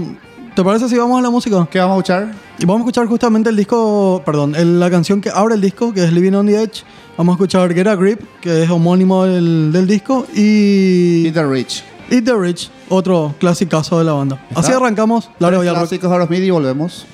¿te 0.55 0.63
parece 0.63 0.87
si 0.87 0.95
vamos 0.97 1.19
a 1.19 1.21
la 1.21 1.29
música? 1.29 1.67
¿Qué 1.69 1.79
vamos 1.79 1.95
a 1.95 1.97
escuchar? 1.99 2.35
Y 2.57 2.65
vamos 2.65 2.79
a 2.79 2.83
escuchar 2.83 3.07
justamente 3.07 3.49
el 3.49 3.57
disco, 3.57 4.21
perdón, 4.25 4.55
el- 4.55 4.79
la 4.79 4.89
canción 4.89 5.19
que 5.19 5.29
abre 5.29 5.55
el 5.55 5.61
disco, 5.61 5.93
que 5.93 6.05
es 6.05 6.13
Living 6.13 6.33
on 6.33 6.45
the 6.47 6.55
Edge. 6.61 6.83
Vamos 7.17 7.33
a 7.33 7.35
escuchar 7.35 7.73
Get 7.73 7.87
a 7.87 7.95
Grip, 7.95 8.21
que 8.41 8.63
es 8.63 8.69
homónimo 8.69 9.25
del, 9.25 9.71
del 9.73 9.87
disco, 9.87 10.25
y 10.33 11.25
Eat 11.25 11.33
the 11.33 11.45
Rich. 11.45 11.83
Eat 12.09 12.23
the 12.25 12.33
Rich, 12.35 12.69
otro 12.89 13.33
clasicazo 13.39 13.97
de 13.99 14.05
la 14.05 14.13
banda. 14.13 14.45
Así 14.51 14.71
¿Está? 14.71 14.77
arrancamos, 14.77 15.29
Largo 15.39 15.63
y 15.63 15.67
al 15.67 15.75
rock. 15.75 15.83
Clásicos 15.83 16.09
de 16.09 16.15
Aerosmith 16.15 16.43
y 16.43 16.49
volvemos. 16.51 17.05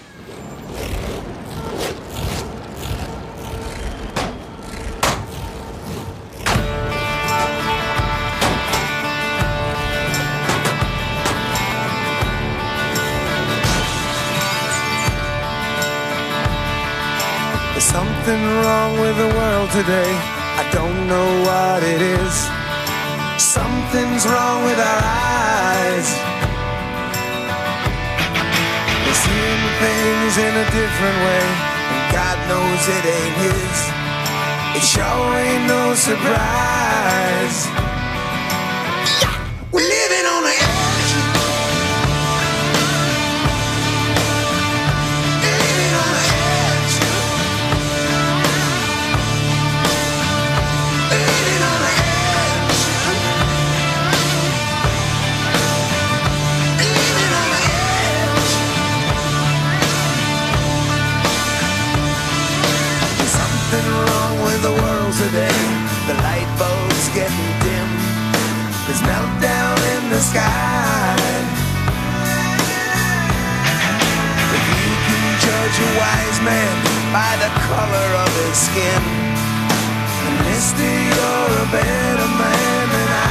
There's 17.74 17.84
something 17.86 18.42
wrong 18.62 19.00
with 19.00 19.16
the 19.18 19.28
world 19.38 19.70
today. 19.72 20.12
I 20.62 20.70
don't 20.72 21.08
know 21.08 21.28
what 21.48 21.84
it 21.84 22.02
is. 22.02 22.61
Something's 23.52 24.26
wrong 24.26 24.64
with 24.64 24.80
our 24.80 25.02
eyes. 25.04 26.08
We're 29.04 29.22
seeing 29.28 29.64
things 29.84 30.38
in 30.40 30.54
a 30.56 30.68
different 30.72 31.18
way. 31.28 31.46
And 31.92 32.04
God 32.16 32.38
knows 32.48 32.82
it 32.88 33.04
ain't 33.04 33.36
his. 33.44 33.78
It 34.78 34.86
sure 34.88 35.36
ain't 35.36 35.68
no 35.68 35.94
surprise. 35.96 37.68
Getting 67.14 67.52
dim. 67.60 67.90
There's 68.88 69.04
meltdown 69.04 69.78
in 69.96 70.10
the 70.12 70.20
sky. 70.20 71.16
If 74.56 74.64
you 74.72 74.92
can 75.06 75.24
judge 75.44 75.78
a 75.88 75.92
wise 76.00 76.40
man 76.42 76.76
by 77.12 77.32
the 77.44 77.52
color 77.68 78.10
of 78.24 78.32
his 78.48 78.58
skin, 78.68 79.04
then 80.24 80.36
mister, 80.48 80.84
you're 80.84 81.54
a 81.60 81.68
better 81.72 82.30
man 82.40 82.90
than 82.96 83.10
I. 83.28 83.31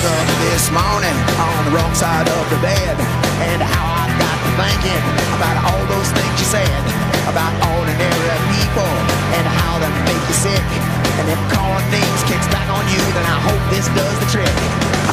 woke 0.00 0.12
up 0.12 0.28
this 0.48 0.70
morning 0.72 1.16
on 1.36 1.60
the 1.68 1.72
wrong 1.76 1.92
side 1.94 2.28
of 2.28 2.44
the 2.48 2.56
bed. 2.64 2.96
And 3.52 3.60
how 3.60 3.84
I 3.84 4.06
got 4.16 4.36
to 4.44 4.50
thinking 4.56 5.02
about 5.36 5.56
all 5.68 5.84
those 5.92 6.08
things 6.12 6.34
you 6.40 6.48
said 6.48 6.80
about 7.28 7.52
ordinary 7.76 8.40
people 8.56 8.92
and 9.36 9.44
how 9.44 9.76
they 9.80 9.92
make 10.08 10.22
you 10.24 10.36
sick. 10.36 10.66
And 11.20 11.26
if 11.28 11.40
calling 11.52 11.84
names 11.92 12.22
kicks 12.24 12.48
back 12.48 12.68
on 12.72 12.84
you, 12.88 13.02
then 13.12 13.26
I 13.28 13.38
hope 13.44 13.60
this 13.68 13.88
does 13.92 14.16
the 14.24 14.28
trick. 14.32 14.56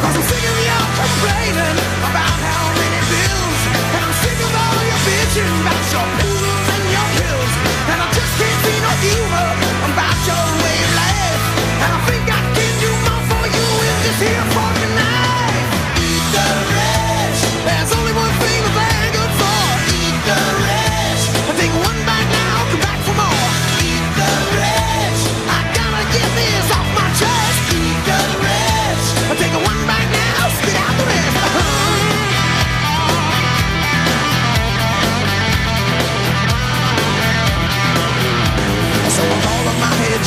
Cause 0.04 0.16
I'm 0.16 0.24
sick 0.24 0.44
of 0.44 0.56
y'all 0.56 0.92
complaining 0.96 1.78
about 2.08 2.36
how 2.48 2.64
many 2.80 3.02
bills. 3.12 3.60
And 3.92 4.02
I'm 4.08 4.16
sick 4.24 4.40
of 4.40 4.52
all 4.56 4.82
your 4.88 5.02
bitching 5.04 5.52
about 5.68 5.86
your 5.92 6.08
poodles 6.16 6.68
and 6.72 6.86
your 6.96 7.08
pills. 7.20 7.54
And 7.92 7.98
I 8.00 8.08
just 8.16 8.34
can't 8.40 8.60
see 8.64 8.80
no 8.80 8.92
humor 9.04 9.50
about 9.92 10.18
your 10.28 10.48
way 10.64 10.78
of 10.80 10.92
life. 10.96 11.44
And 11.76 11.90
I 11.92 12.00
think 12.08 12.24
I 12.32 12.42
can 12.56 12.74
do 12.80 12.92
more 13.04 13.24
for 13.36 13.44
you 13.52 13.68
in 13.84 13.96
this 14.08 14.20
here 14.24 14.67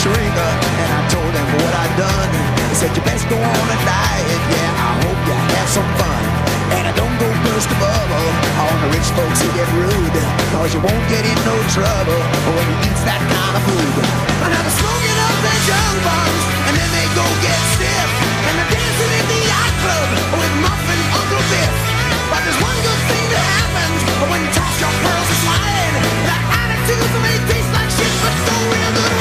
shrinker 0.01 0.53
and 0.81 0.91
I 0.97 1.01
told 1.13 1.29
him 1.29 1.49
what 1.61 1.73
I'd 1.77 1.95
done. 2.01 2.31
He 2.73 2.77
said, 2.81 2.91
You 2.97 3.05
best 3.05 3.29
go 3.29 3.37
on 3.37 3.67
a 3.69 3.79
diet, 3.85 4.43
yeah, 4.49 4.89
I 4.89 4.91
hope 5.05 5.21
you 5.29 5.37
have 5.37 5.69
some 5.69 5.91
fun. 6.01 6.23
And 6.73 6.89
I 6.89 6.93
don't 6.97 7.17
go 7.21 7.29
burst 7.45 7.69
a 7.69 7.77
bubble 7.77 8.29
on 8.65 8.73
oh, 8.73 8.75
the 8.81 8.89
rich 8.97 9.09
folks 9.13 9.45
who 9.45 9.49
get 9.53 9.69
rude. 9.77 10.17
Cause 10.57 10.73
you 10.73 10.81
won't 10.81 11.07
get 11.13 11.21
in 11.29 11.37
no 11.45 11.57
trouble 11.77 12.21
when 12.49 12.65
you 12.65 12.77
eat 12.89 13.01
that 13.05 13.21
kind 13.21 13.55
of 13.59 13.63
food. 13.69 13.95
And 14.41 14.51
now 14.55 14.63
they're 14.65 14.79
smoking 14.81 15.19
up 15.21 15.37
their 15.45 15.61
junk 15.69 15.97
buns 16.07 16.43
and 16.65 16.75
then 16.81 16.91
they 16.97 17.07
go 17.13 17.27
get 17.45 17.61
stiff. 17.77 18.09
And 18.49 18.53
they're 18.57 18.73
dancing 18.73 19.13
in 19.21 19.27
the 19.29 19.41
yacht 19.53 19.75
club 19.85 20.09
with 20.41 20.53
Muffin 20.65 21.01
Uncle 21.13 21.45
Biff. 21.53 21.75
But 22.33 22.41
there's 22.47 22.61
one 22.63 22.79
good 22.81 23.03
thing 23.11 23.27
that 23.37 23.47
happens 23.61 24.01
when 24.33 24.41
you 24.41 24.51
toss 24.57 24.77
your 24.81 24.95
pearls 25.05 25.29
to 25.29 25.37
slide. 25.45 25.95
That 26.25 26.43
attitude 26.57 27.13
may 27.21 27.37
taste 27.51 27.71
like 27.75 27.91
shit, 27.93 28.15
but 28.25 28.35
so 28.49 28.55
real 28.71 28.93
good 28.97 29.20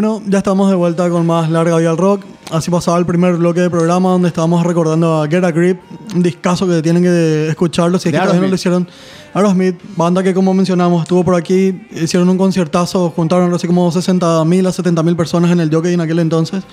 Bueno, 0.00 0.22
ya 0.26 0.38
estamos 0.38 0.70
de 0.70 0.76
vuelta 0.76 1.10
con 1.10 1.26
más 1.26 1.50
Larga 1.50 1.76
Vida 1.76 1.90
al 1.90 1.98
Rock. 1.98 2.24
Así 2.50 2.70
pasaba 2.70 2.96
el 2.96 3.04
primer 3.04 3.34
bloque 3.34 3.60
de 3.60 3.68
programa 3.68 4.08
donde 4.08 4.28
estábamos 4.28 4.64
recordando 4.64 5.20
a 5.20 5.28
Get 5.28 5.44
a 5.44 5.50
Grip, 5.50 5.78
un 6.14 6.22
discazo 6.22 6.66
que 6.66 6.80
tienen 6.80 7.02
que 7.02 7.48
escucharlo. 7.50 7.98
Si 7.98 8.08
es 8.08 8.14
que 8.14 8.18
todavía 8.18 8.40
no 8.40 8.48
lo 8.48 8.54
hicieron. 8.54 8.88
Aerosmith, 9.34 9.78
banda 9.98 10.22
que 10.22 10.32
como 10.32 10.54
mencionamos 10.54 11.02
estuvo 11.02 11.22
por 11.22 11.34
aquí, 11.34 11.86
hicieron 11.90 12.30
un 12.30 12.38
conciertazo, 12.38 13.10
juntaron 13.10 13.52
así 13.52 13.66
como 13.66 13.92
60 13.92 14.42
mil 14.46 14.66
a 14.66 14.72
70 14.72 15.02
mil 15.02 15.16
personas 15.16 15.50
en 15.50 15.60
el 15.60 15.70
jockey 15.70 15.92
en 15.92 16.00
aquel 16.00 16.20
entonces. 16.20 16.64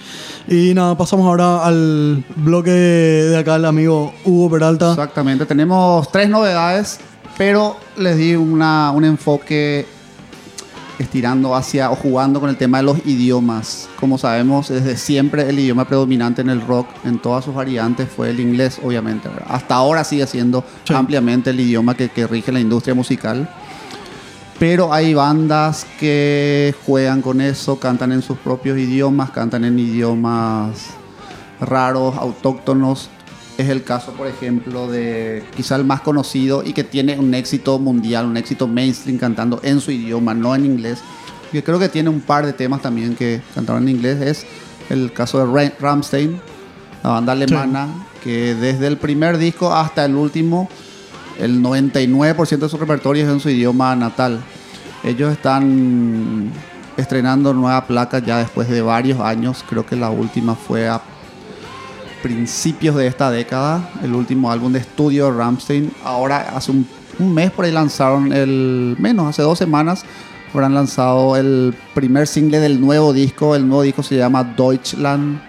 Y 0.48 0.74
nada, 0.74 0.96
pasamos 0.98 1.26
ahora 1.26 1.66
al 1.66 2.24
bloque 2.38 2.72
de 2.72 3.38
acá 3.38 3.58
el 3.58 3.66
amigo 3.66 4.14
Hugo 4.24 4.52
Peralta. 4.52 4.92
Exactamente, 4.92 5.46
tenemos 5.46 6.10
tres 6.14 6.30
novedades, 6.30 7.02
pero 7.38 7.76
les 7.98 8.16
di 8.16 8.38
una, 8.38 8.92
un 8.92 9.04
enfoque 9.04 9.97
estirando 11.00 11.56
hacia 11.56 11.92
o 11.92 11.96
jugando 11.96 12.40
con 12.40 12.50
el 12.50 12.58
tema 12.58 12.78
de 12.78 12.84
los 12.84 13.06
idiomas. 13.06 13.88
Como 14.00 14.18
sabemos, 14.18 14.70
desde 14.70 14.98
siempre 14.98 15.50
el 15.50 15.60
idioma 15.60 15.86
predominante 15.86 16.42
en 16.42 16.50
el 16.50 16.62
rock, 16.62 16.88
en 17.06 17.20
todas 17.20 17.46
sus 17.46 17.54
variantes, 17.54 18.10
fue 18.10 18.30
el 18.30 18.40
inglés, 18.40 18.80
obviamente. 18.84 19.30
¿verdad? 19.30 19.46
Hasta 19.50 19.76
ahora 19.76 20.04
sigue 20.04 20.26
siendo 20.28 20.64
Sí. 20.84 20.94
ampliamente 20.94 21.52
el 21.52 21.60
idioma 21.60 21.96
que, 21.96 22.10
que 22.10 22.26
rige 22.28 22.52
la 22.52 22.60
industria 22.60 22.96
musical. 22.96 23.50
Pero 24.60 24.92
hay 24.92 25.14
bandas 25.14 25.86
que 26.00 26.74
juegan 26.86 27.22
con 27.22 27.42
eso, 27.42 27.80
cantan 27.80 28.12
en 28.12 28.24
sus 28.24 28.38
propios 28.40 28.78
idiomas, 28.78 29.30
cantan 29.30 29.66
en 29.66 29.78
idiomas 29.78 30.88
raros, 31.62 32.16
autóctonos. 32.16 33.10
Es 33.58 33.70
el 33.70 33.84
caso, 33.84 34.12
por 34.14 34.28
ejemplo, 34.28 34.88
de 34.88 35.44
quizá 35.56 35.76
el 35.78 35.84
más 35.84 36.02
conocido 36.02 36.64
y 36.64 36.74
que 36.74 36.84
tiene 36.84 37.18
un 37.18 37.34
éxito 37.34 37.80
mundial, 37.80 38.26
un 38.28 38.38
éxito 38.38 38.68
mainstream 38.68 39.18
cantando 39.18 39.60
en 39.64 39.82
su 39.82 39.92
idioma, 39.92 40.34
no 40.36 40.54
en 40.54 40.66
inglés. 40.66 41.00
Que 41.52 41.64
creo 41.64 41.80
que 41.80 41.90
tiene 41.90 42.10
un 42.10 42.22
par 42.22 42.46
de 42.46 42.54
temas 42.54 42.82
también 42.82 43.16
que 43.16 43.42
cantaron 43.56 43.84
en 43.84 43.90
inglés. 43.96 44.22
Es 44.22 44.46
el 44.92 45.12
caso 45.12 45.40
de 45.40 45.46
Ra- 45.70 45.74
Rammstein, 45.80 46.40
la 47.04 47.10
banda 47.10 47.32
alemana, 47.34 47.88
que 48.24 48.54
desde 48.54 48.86
el 48.88 48.98
primer 48.98 49.38
disco 49.40 49.74
hasta 49.74 50.06
el 50.06 50.16
último, 50.16 50.70
el 51.40 51.62
99% 51.64 52.58
de 52.60 52.70
su 52.70 52.78
repertorio 52.78 53.24
es 53.26 53.30
en 53.32 53.40
su 53.40 53.50
idioma 53.50 53.96
natal. 53.96 54.40
Ellos 55.04 55.32
están 55.32 56.52
estrenando 56.96 57.54
nueva 57.54 57.88
placa 57.88 58.20
ya 58.20 58.38
después 58.40 58.68
de 58.70 58.82
varios 58.82 59.20
años. 59.20 59.64
Creo 59.68 59.86
que 59.86 59.96
la 59.96 60.10
última 60.12 60.56
fue 60.56 60.88
a 60.90 61.02
principios 62.28 62.96
de 62.98 63.08
esta 63.08 63.32
década, 63.32 63.90
el 64.04 64.14
último 64.14 64.52
álbum 64.52 64.74
de 64.74 64.80
estudio 64.80 65.32
de 65.32 65.38
Rammstein. 65.38 65.92
Ahora, 66.04 66.50
hace 66.56 66.72
un, 66.72 66.86
un 67.20 67.34
mes 67.34 67.52
por 67.52 67.64
ahí 67.64 67.72
lanzaron 67.72 68.34
el, 68.34 68.98
menos, 69.00 69.28
hace 69.28 69.44
dos 69.44 69.58
semanas, 69.58 70.04
habrán 70.54 70.74
lanzado 70.74 71.38
el 71.38 71.74
primer 71.94 72.28
single 72.28 72.60
del 72.60 72.82
nuevo 72.82 73.14
disco. 73.14 73.56
El 73.56 73.66
nuevo 73.68 73.84
disco 73.84 74.04
se 74.04 74.18
llama 74.18 74.44
Deutschland. 74.44 75.40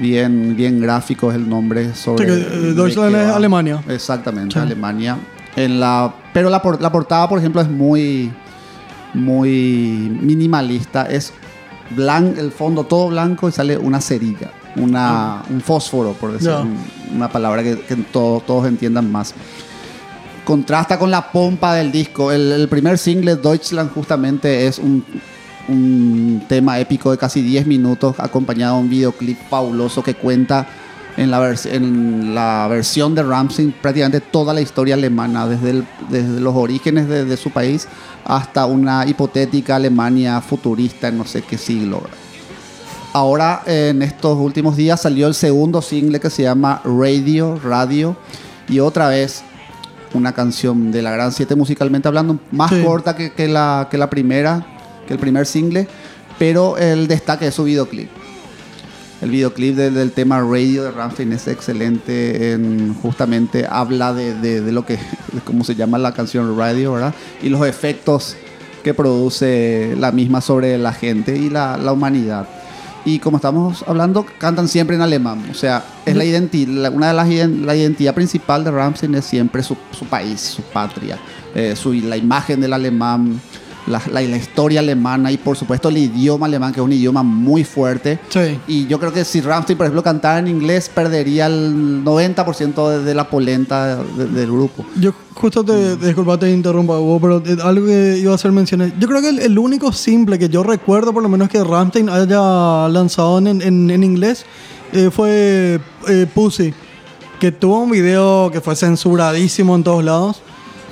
Bien, 0.00 0.56
bien 0.56 0.80
gráfico 0.80 1.30
es 1.30 1.36
el 1.36 1.46
nombre 1.48 1.94
sobre. 1.94 2.24
Sí, 2.24 2.30
que, 2.30 2.40
eh, 2.40 2.60
de 2.60 2.74
Deutschland 2.74 3.14
es. 3.16 3.30
Alemania. 3.30 3.82
Exactamente, 3.88 4.54
Sí. 4.54 4.58
Alemania. 4.60 5.18
En 5.56 5.78
la, 5.78 6.14
pero 6.32 6.48
la, 6.48 6.62
la 6.80 6.92
portada, 6.92 7.28
por 7.28 7.38
ejemplo, 7.38 7.60
es 7.60 7.68
muy, 7.68 8.32
muy 9.12 10.08
minimalista. 10.22 11.04
Es 11.04 11.32
blan, 11.90 12.34
el 12.38 12.50
fondo 12.52 12.84
todo 12.84 13.08
blanco 13.08 13.48
y 13.48 13.52
sale 13.52 13.76
una 13.76 14.00
cerilla, 14.00 14.50
una, 14.82 15.42
un 15.50 15.60
fósforo, 15.60 16.12
por 16.12 16.32
decir 16.32 16.48
una 17.14 17.28
palabra 17.28 17.62
que, 17.62 17.80
que 17.80 17.96
todo- 17.96 18.40
todos 18.40 18.66
entiendan 18.66 19.10
más. 19.10 19.34
Contrasta 20.44 20.98
con 20.98 21.10
la 21.10 21.30
pompa 21.30 21.74
del 21.74 21.92
disco. 21.92 22.32
El, 22.32 22.52
el 22.52 22.68
primer 22.68 22.96
single, 22.96 23.36
Deutschland, 23.36 23.92
justamente 23.92 24.66
es 24.66 24.78
un, 24.78 25.04
un 25.68 26.42
tema 26.48 26.78
épico 26.78 27.10
de 27.10 27.18
casi 27.18 27.42
10 27.42 27.66
minutos, 27.66 28.16
acompañado 28.18 28.76
de 28.76 28.82
un 28.82 28.88
videoclip 28.88 29.38
fabuloso 29.50 30.02
que 30.02 30.14
cuenta 30.14 30.66
en 31.18 31.30
la, 31.30 31.54
en 31.64 32.34
la 32.34 32.66
versión 32.70 33.14
de 33.14 33.24
Ramsey 33.24 33.74
prácticamente 33.82 34.20
toda 34.20 34.54
la 34.54 34.60
historia 34.62 34.94
alemana, 34.94 35.46
desde, 35.46 35.70
el- 35.70 35.84
desde 36.08 36.40
los 36.40 36.54
orígenes 36.54 37.08
de, 37.08 37.24
de 37.26 37.36
su 37.36 37.50
país 37.50 37.86
hasta 38.24 38.64
una 38.66 39.04
hipotética 39.06 39.76
Alemania 39.76 40.40
futurista 40.40 41.08
en 41.08 41.18
no 41.18 41.24
sé 41.26 41.42
qué 41.42 41.58
siglo. 41.58 42.02
Ahora, 43.12 43.62
en 43.66 44.02
estos 44.02 44.36
últimos 44.38 44.76
días, 44.76 45.00
salió 45.00 45.26
el 45.26 45.34
segundo 45.34 45.80
single 45.82 46.20
que 46.20 46.30
se 46.30 46.42
llama 46.42 46.82
Radio, 46.84 47.58
Radio, 47.64 48.16
y 48.68 48.80
otra 48.80 49.08
vez 49.08 49.42
una 50.14 50.32
canción 50.32 50.92
de 50.92 51.02
la 51.02 51.10
Gran 51.10 51.32
7 51.32 51.54
musicalmente 51.56 52.06
hablando, 52.08 52.38
más 52.52 52.70
Sí. 52.70 52.82
corta 52.84 53.16
que, 53.16 53.32
que 53.32 53.48
la, 53.48 53.88
que 53.90 53.98
la 53.98 54.10
primera, 54.10 54.64
que 55.06 55.14
el 55.14 55.18
primer 55.18 55.46
single, 55.46 55.88
pero 56.38 56.76
el 56.78 57.08
destaque 57.08 57.46
es 57.48 57.54
su 57.54 57.64
videoclip. 57.64 58.10
El 59.20 59.30
videoclip 59.30 59.74
del, 59.74 59.94
del 59.94 60.12
tema 60.12 60.38
Radio 60.40 60.84
de 60.84 60.90
Rammstein 60.92 61.32
es 61.32 61.48
excelente, 61.48 62.52
en- 62.52 62.94
justamente 62.94 63.66
habla 63.68 64.12
de, 64.12 64.34
de- 64.34 64.60
de 64.60 64.70
lo 64.72 64.86
que, 64.86 64.94
de 65.32 65.40
cómo 65.44 65.64
se 65.64 65.74
llama 65.74 65.98
la 65.98 66.12
canción 66.12 66.56
Radio, 66.56 66.92
¿verdad? 66.92 67.14
Y 67.42 67.48
los 67.48 67.66
efectos 67.66 68.36
que 68.84 68.94
produce 68.94 69.96
la 69.98 70.12
misma 70.12 70.40
sobre 70.40 70.78
la 70.78 70.92
gente 70.92 71.36
y 71.36 71.50
la, 71.50 71.76
la 71.78 71.92
humanidad. 71.92 72.46
Y 73.08 73.18
como 73.20 73.38
estamos 73.38 73.82
hablando, 73.86 74.26
cantan 74.36 74.68
siempre 74.68 74.94
en 74.94 75.00
alemán. 75.00 75.42
O 75.50 75.54
sea, 75.54 75.82
es 76.04 76.14
la 76.14 76.26
identidad, 76.26 76.92
una 76.92 77.08
de 77.08 77.14
las 77.14 77.26
la 77.26 77.74
identidad 77.74 78.14
principal 78.14 78.64
de 78.64 78.70
Rammstein 78.70 79.14
es 79.14 79.24
siempre 79.24 79.62
su, 79.62 79.78
su 79.92 80.04
país, 80.04 80.42
su 80.42 80.60
patria, 80.60 81.18
eh, 81.54 81.74
su, 81.74 81.94
la 81.94 82.18
imagen 82.18 82.60
del 82.60 82.74
alemán, 82.74 83.40
la, 83.86 84.02
la- 84.12 84.20
la 84.20 84.36
historia 84.36 84.80
alemana 84.80 85.30
y 85.32 85.38
por 85.38 85.56
supuesto 85.56 85.88
el 85.88 85.96
idioma 85.98 86.46
alemán, 86.46 86.72
que 86.72 86.80
es 86.80 86.84
un 86.84 86.92
idioma 86.92 87.22
muy 87.22 87.64
fuerte. 87.64 88.18
Sí. 88.28 88.58
Y 88.66 88.86
yo 88.86 88.98
creo 88.98 89.12
que 89.12 89.24
si 89.24 89.40
Rammstein, 89.40 89.76
por 89.76 89.86
ejemplo, 89.86 90.02
cantara 90.02 90.38
en 90.40 90.48
inglés, 90.48 90.90
perdería 90.94 91.46
el 91.46 92.02
90% 92.04 92.88
de, 92.90 93.04
de 93.04 93.14
la 93.14 93.28
polenta 93.30 93.96
de- 93.96 94.26
del 94.26 94.50
grupo. 94.52 94.84
Yo 95.00 95.12
justo 95.34 95.64
te, 95.64 95.72
Mm. 95.96 96.00
disculpa, 96.04 96.38
te 96.38 96.50
interrumpa, 96.50 96.98
Hugo, 96.98 97.20
pero 97.20 97.42
eh, 97.46 97.56
algo 97.62 97.86
que 97.86 98.18
iba 98.18 98.32
a 98.32 98.34
hacer 98.34 98.52
menciones. 98.52 98.92
Yo 98.98 99.08
creo 99.08 99.20
que 99.22 99.28
el, 99.30 99.38
el 99.38 99.58
único 99.58 99.92
simple 99.92 100.38
que 100.38 100.48
yo 100.48 100.62
recuerdo, 100.62 101.12
por 101.12 101.22
lo 101.22 101.28
menos 101.28 101.48
que 101.48 101.62
Rammstein 101.62 102.08
haya 102.08 102.88
lanzado 102.88 103.38
en, 103.38 103.46
en- 103.62 103.90
en 103.90 104.04
inglés, 104.04 104.44
eh, 104.92 105.10
fue 105.12 105.80
eh, 106.08 106.26
Pussy, 106.34 106.72
que 107.38 107.52
tuvo 107.52 107.80
un 107.80 107.90
video 107.90 108.50
que 108.50 108.60
fue 108.60 108.74
censuradísimo 108.74 109.74
en 109.76 109.84
todos 109.84 110.02
lados. 110.04 110.42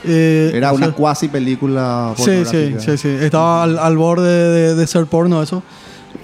Eh, 0.06 0.52
Era 0.54 0.72
o 0.72 0.76
una 0.76 0.86
sea, 0.86 0.94
cuasi 0.94 1.28
película 1.28 2.14
Sí, 2.16 2.44
sí, 2.44 2.74
sí, 2.78 2.96
sí. 2.96 3.08
Estaba 3.08 3.64
al, 3.64 3.78
al 3.78 3.96
borde 3.96 4.28
de, 4.30 4.74
de 4.74 4.86
ser 4.86 5.06
porno 5.06 5.42
eso. 5.42 5.62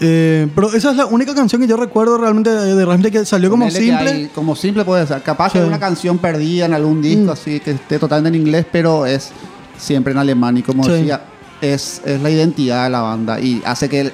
Eh, 0.00 0.48
pero 0.54 0.72
esa 0.72 0.90
es 0.90 0.96
la 0.96 1.06
única 1.06 1.34
canción 1.34 1.60
que 1.60 1.68
yo 1.68 1.76
recuerdo 1.76 2.16
realmente 2.18 2.50
de, 2.50 2.74
de 2.74 2.84
Rammstein 2.84 3.12
que 3.12 3.24
salió 3.26 3.50
como 3.50 3.66
Ponele 3.66 3.78
que 3.80 3.86
simple. 3.92 4.10
hay- 4.10 4.26
como 4.34 4.56
simple 4.56 4.84
puede 4.84 5.06
ser. 5.06 5.22
Capaz 5.22 5.52
que 5.52 5.58
Sí. 5.58 5.62
hay 5.62 5.68
una 5.68 5.78
canción 5.78 6.18
perdida 6.18 6.64
en 6.66 6.74
algún 6.74 7.02
disco, 7.02 7.26
Mm. 7.26 7.30
así 7.30 7.60
que 7.60 7.72
esté 7.72 7.98
totalmente 7.98 8.36
en 8.36 8.42
inglés, 8.42 8.66
pero 8.72 9.04
es 9.06 9.30
siempre 9.78 10.12
en 10.12 10.18
alemán. 10.18 10.56
Y 10.56 10.62
como 10.62 10.82
Sí. 10.84 10.92
decía, 10.92 11.22
es, 11.60 12.00
es 12.04 12.20
la 12.20 12.30
identidad 12.30 12.84
de 12.84 12.90
la 12.90 13.00
banda. 13.02 13.38
Y 13.40 13.62
hace 13.64 13.88
que. 13.88 14.00
El, 14.00 14.12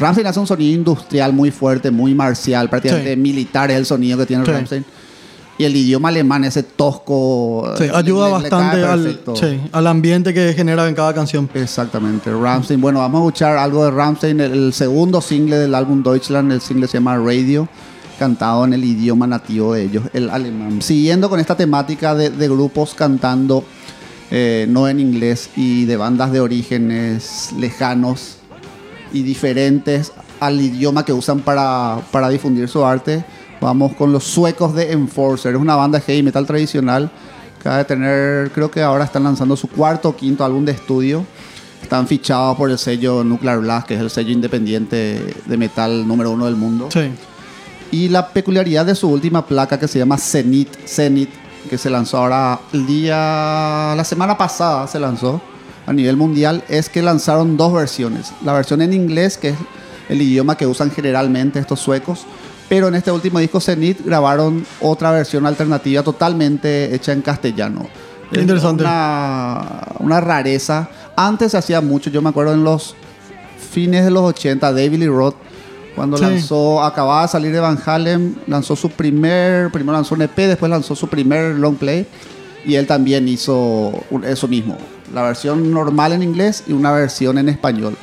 Rammstein 0.00 0.26
hace 0.26 0.40
un 0.40 0.46
sonido 0.46 0.74
industrial 0.74 1.32
muy 1.32 1.50
fuerte, 1.52 1.90
muy 1.90 2.14
marcial, 2.14 2.68
prácticamente 2.68 3.14
Sí. 3.14 3.20
militar 3.20 3.70
es 3.70 3.76
el 3.76 3.86
sonido 3.86 4.18
que 4.18 4.26
tiene 4.26 4.44
Sí. 4.44 4.82
Y 5.56 5.64
el 5.64 5.76
idioma 5.76 6.08
alemán, 6.08 6.44
ese 6.44 6.64
tosco. 6.64 7.72
Sí, 7.78 7.84
eh, 7.84 7.90
ayuda 7.94 8.28
bastante 8.28 8.84
al, 8.84 9.02
perfecto. 9.02 9.36
sí, 9.36 9.60
al 9.70 9.86
ambiente 9.86 10.34
que 10.34 10.52
genera 10.52 10.88
en 10.88 10.94
cada 10.94 11.14
canción. 11.14 11.48
Exactamente, 11.54 12.32
Ramstein. 12.32 12.80
Bueno, 12.80 12.98
vamos 12.98 13.20
a 13.20 13.24
escuchar 13.26 13.56
algo 13.56 13.84
de 13.84 13.92
Ramstein, 13.92 14.40
el, 14.40 14.52
el 14.52 14.72
segundo 14.72 15.20
single 15.20 15.58
del 15.58 15.74
álbum 15.74 16.02
Deutschland, 16.02 16.50
el 16.50 16.60
single 16.60 16.88
se 16.88 16.94
llama 16.98 17.16
Radio, 17.18 17.68
cantado 18.18 18.64
en 18.64 18.72
el 18.72 18.84
idioma 18.84 19.28
nativo 19.28 19.74
de 19.74 19.84
ellos, 19.84 20.04
el 20.12 20.28
alemán. 20.28 20.82
Siguiendo 20.82 21.30
con 21.30 21.38
esta 21.38 21.56
temática 21.56 22.16
de, 22.16 22.30
de 22.30 22.48
grupos 22.48 22.94
cantando 22.94 23.64
eh, 24.30 24.66
no 24.68 24.88
en 24.88 24.98
inglés 24.98 25.50
y 25.54 25.84
de 25.84 25.96
bandas 25.96 26.32
de 26.32 26.40
orígenes 26.40 27.50
lejanos 27.56 28.38
y 29.12 29.22
diferentes 29.22 30.12
al 30.40 30.60
idioma 30.60 31.04
que 31.04 31.12
usan 31.12 31.40
para, 31.40 32.00
para 32.10 32.28
difundir 32.30 32.68
su 32.68 32.84
arte. 32.84 33.24
Vamos 33.60 33.94
con 33.94 34.12
los 34.12 34.24
suecos 34.24 34.74
de 34.74 34.92
Enforcer. 34.92 35.54
Es 35.54 35.60
una 35.60 35.76
banda 35.76 36.00
heavy 36.00 36.22
metal 36.22 36.46
tradicional. 36.46 37.10
Acaba 37.60 37.78
de 37.78 37.84
tener, 37.84 38.50
creo 38.52 38.70
que 38.70 38.82
ahora 38.82 39.04
están 39.04 39.24
lanzando 39.24 39.56
su 39.56 39.68
cuarto 39.68 40.10
o 40.10 40.16
quinto 40.16 40.44
álbum 40.44 40.64
de 40.64 40.72
estudio. 40.72 41.24
Están 41.82 42.06
fichados 42.06 42.56
por 42.56 42.70
el 42.70 42.78
sello 42.78 43.24
Nuclear 43.24 43.60
Blast, 43.60 43.86
que 43.86 43.94
es 43.94 44.00
el 44.00 44.10
sello 44.10 44.32
independiente 44.32 45.34
de 45.44 45.56
metal 45.56 46.06
número 46.06 46.30
uno 46.30 46.46
del 46.46 46.56
mundo. 46.56 46.88
Sí. 46.90 47.10
Y 47.90 48.08
la 48.08 48.28
peculiaridad 48.28 48.86
de 48.86 48.94
su 48.94 49.08
última 49.08 49.46
placa 49.46 49.78
que 49.78 49.86
se 49.86 49.98
llama 49.98 50.18
Zenith, 50.18 50.74
Zenith, 50.86 51.30
que 51.68 51.78
se 51.78 51.90
lanzó 51.90 52.18
ahora 52.18 52.60
el 52.72 52.86
día, 52.86 53.94
la 53.96 54.04
semana 54.04 54.36
pasada 54.36 54.86
se 54.86 54.98
lanzó 54.98 55.40
a 55.86 55.92
nivel 55.92 56.16
mundial, 56.16 56.64
es 56.68 56.88
que 56.88 57.02
lanzaron 57.02 57.56
dos 57.56 57.72
versiones. 57.72 58.32
La 58.44 58.52
versión 58.52 58.82
en 58.82 58.92
inglés, 58.92 59.38
que 59.38 59.50
es 59.50 59.56
el 60.08 60.20
idioma 60.20 60.56
que 60.56 60.66
usan 60.66 60.90
generalmente 60.90 61.58
estos 61.58 61.80
suecos, 61.80 62.26
pero 62.68 62.88
en 62.88 62.94
este 62.94 63.10
último 63.10 63.38
disco 63.38 63.60
Zenith 63.60 64.00
grabaron 64.04 64.64
otra 64.80 65.10
versión 65.12 65.46
alternativa 65.46 66.02
totalmente 66.02 66.94
hecha 66.94 67.12
en 67.12 67.22
castellano. 67.22 67.86
Interesante. 68.32 68.82
Es 68.82 68.88
Una, 68.90 69.82
una 70.00 70.20
rareza. 70.20 70.88
Antes 71.16 71.52
se 71.52 71.58
hacía 71.58 71.80
mucho, 71.80 72.10
yo 72.10 72.20
me 72.22 72.30
acuerdo 72.30 72.54
en 72.54 72.64
los 72.64 72.94
fines 73.70 74.04
de 74.04 74.10
los 74.10 74.22
80, 74.22 74.72
David 74.72 74.98
Lee 74.98 75.06
Roth, 75.08 75.36
cuando 75.94 76.16
Sí. 76.16 76.24
lanzó, 76.24 76.82
acababa 76.82 77.22
de 77.22 77.28
salir 77.28 77.52
de 77.52 77.60
Van 77.60 77.78
Halen, 77.84 78.36
lanzó 78.46 78.74
su 78.74 78.90
primer, 78.90 79.70
primero 79.70 79.92
lanzó 79.92 80.14
un 80.16 80.22
EP, 80.22 80.36
después 80.48 80.68
lanzó 80.70 80.96
su 80.96 81.06
primer 81.08 81.54
long 81.56 81.76
play 81.76 82.06
y 82.64 82.74
él 82.74 82.86
también 82.86 83.28
hizo 83.28 83.92
eso 84.26 84.48
mismo, 84.48 84.76
la 85.12 85.22
versión 85.22 85.70
normal 85.70 86.12
en 86.12 86.22
inglés 86.24 86.64
y 86.66 86.72
una 86.72 86.90
versión 86.92 87.38
en 87.38 87.48
español. 87.48 87.96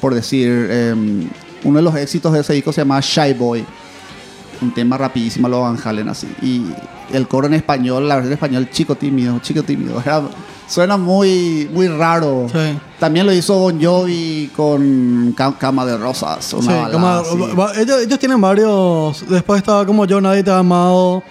Por 0.00 0.14
decir, 0.14 0.48
em, 0.70 1.28
uno 1.64 1.78
de 1.78 1.82
los 1.82 1.94
éxitos 1.94 2.32
de 2.32 2.40
ese 2.40 2.52
disco 2.54 2.72
se 2.72 2.80
llama 2.80 2.98
Shy 3.00 3.34
Boy, 3.34 3.64
un 4.62 4.72
tema 4.74 4.96
rapidísimo 4.98 5.46
a 5.46 5.50
los 5.50 5.60
Van 5.60 5.78
Halen 5.82 6.08
así. 6.08 6.28
Y 6.42 6.62
el 7.14 7.26
coro 7.28 7.46
en 7.46 7.54
español, 7.54 8.08
la 8.08 8.16
versión 8.16 8.32
en 8.32 8.34
español, 8.34 8.68
chico 8.70 8.94
tímido, 8.94 9.38
chico 9.40 9.62
tímido. 9.62 10.00
Era- 10.04 10.22
suena 10.68 10.96
muy, 10.96 11.68
muy 11.72 11.88
raro. 11.88 12.46
Sí. 12.52 12.78
También 13.00 13.26
lo 13.26 13.32
hizo 13.32 13.58
Bon 13.58 13.82
Jovi 13.82 14.50
con 14.56 15.32
Ca- 15.36 15.56
Cama 15.58 15.84
de 15.84 15.96
Rosas. 15.96 16.52
Una 16.52 16.62
Sí, 16.62 16.68
balada 16.96 17.22
ellos, 17.80 18.02
ellos 18.02 18.18
tienen 18.18 18.40
varios. 18.40 19.24
Después 19.28 19.58
estaba 19.58 19.84
como 19.84 20.04
Yo, 20.04 20.20
Nadie 20.20 20.42
Te 20.44 20.50
ha 20.50 20.58
Amado. 20.58 21.22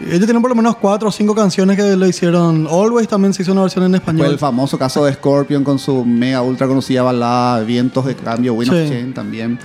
Ellos 0.00 0.24
tienen 0.26 0.42
por 0.42 0.50
lo 0.50 0.54
menos 0.54 0.76
cuatro 0.76 1.08
o 1.08 1.12
cinco 1.12 1.34
canciones 1.34 1.74
que 1.76 1.96
lo 1.96 2.06
hicieron. 2.06 2.66
Always 2.70 3.08
también 3.08 3.32
se 3.32 3.42
hizo 3.42 3.52
una 3.52 3.62
versión 3.62 3.84
en 3.84 3.90
Fue 3.92 3.96
español. 3.98 4.26
el 4.30 4.38
famoso 4.38 4.78
caso 4.78 5.04
de 5.06 5.12
Scorpion 5.14 5.64
con 5.64 5.78
su 5.78 6.04
mega 6.04 6.42
ultra 6.42 6.66
conocida 6.66 7.02
balada 7.02 7.60
Vientos 7.60 8.04
de 8.04 8.14
Cambio, 8.14 8.52
Wind 8.54 8.70
of. 8.72 8.76
Change 8.90 9.14
también. 9.14 9.58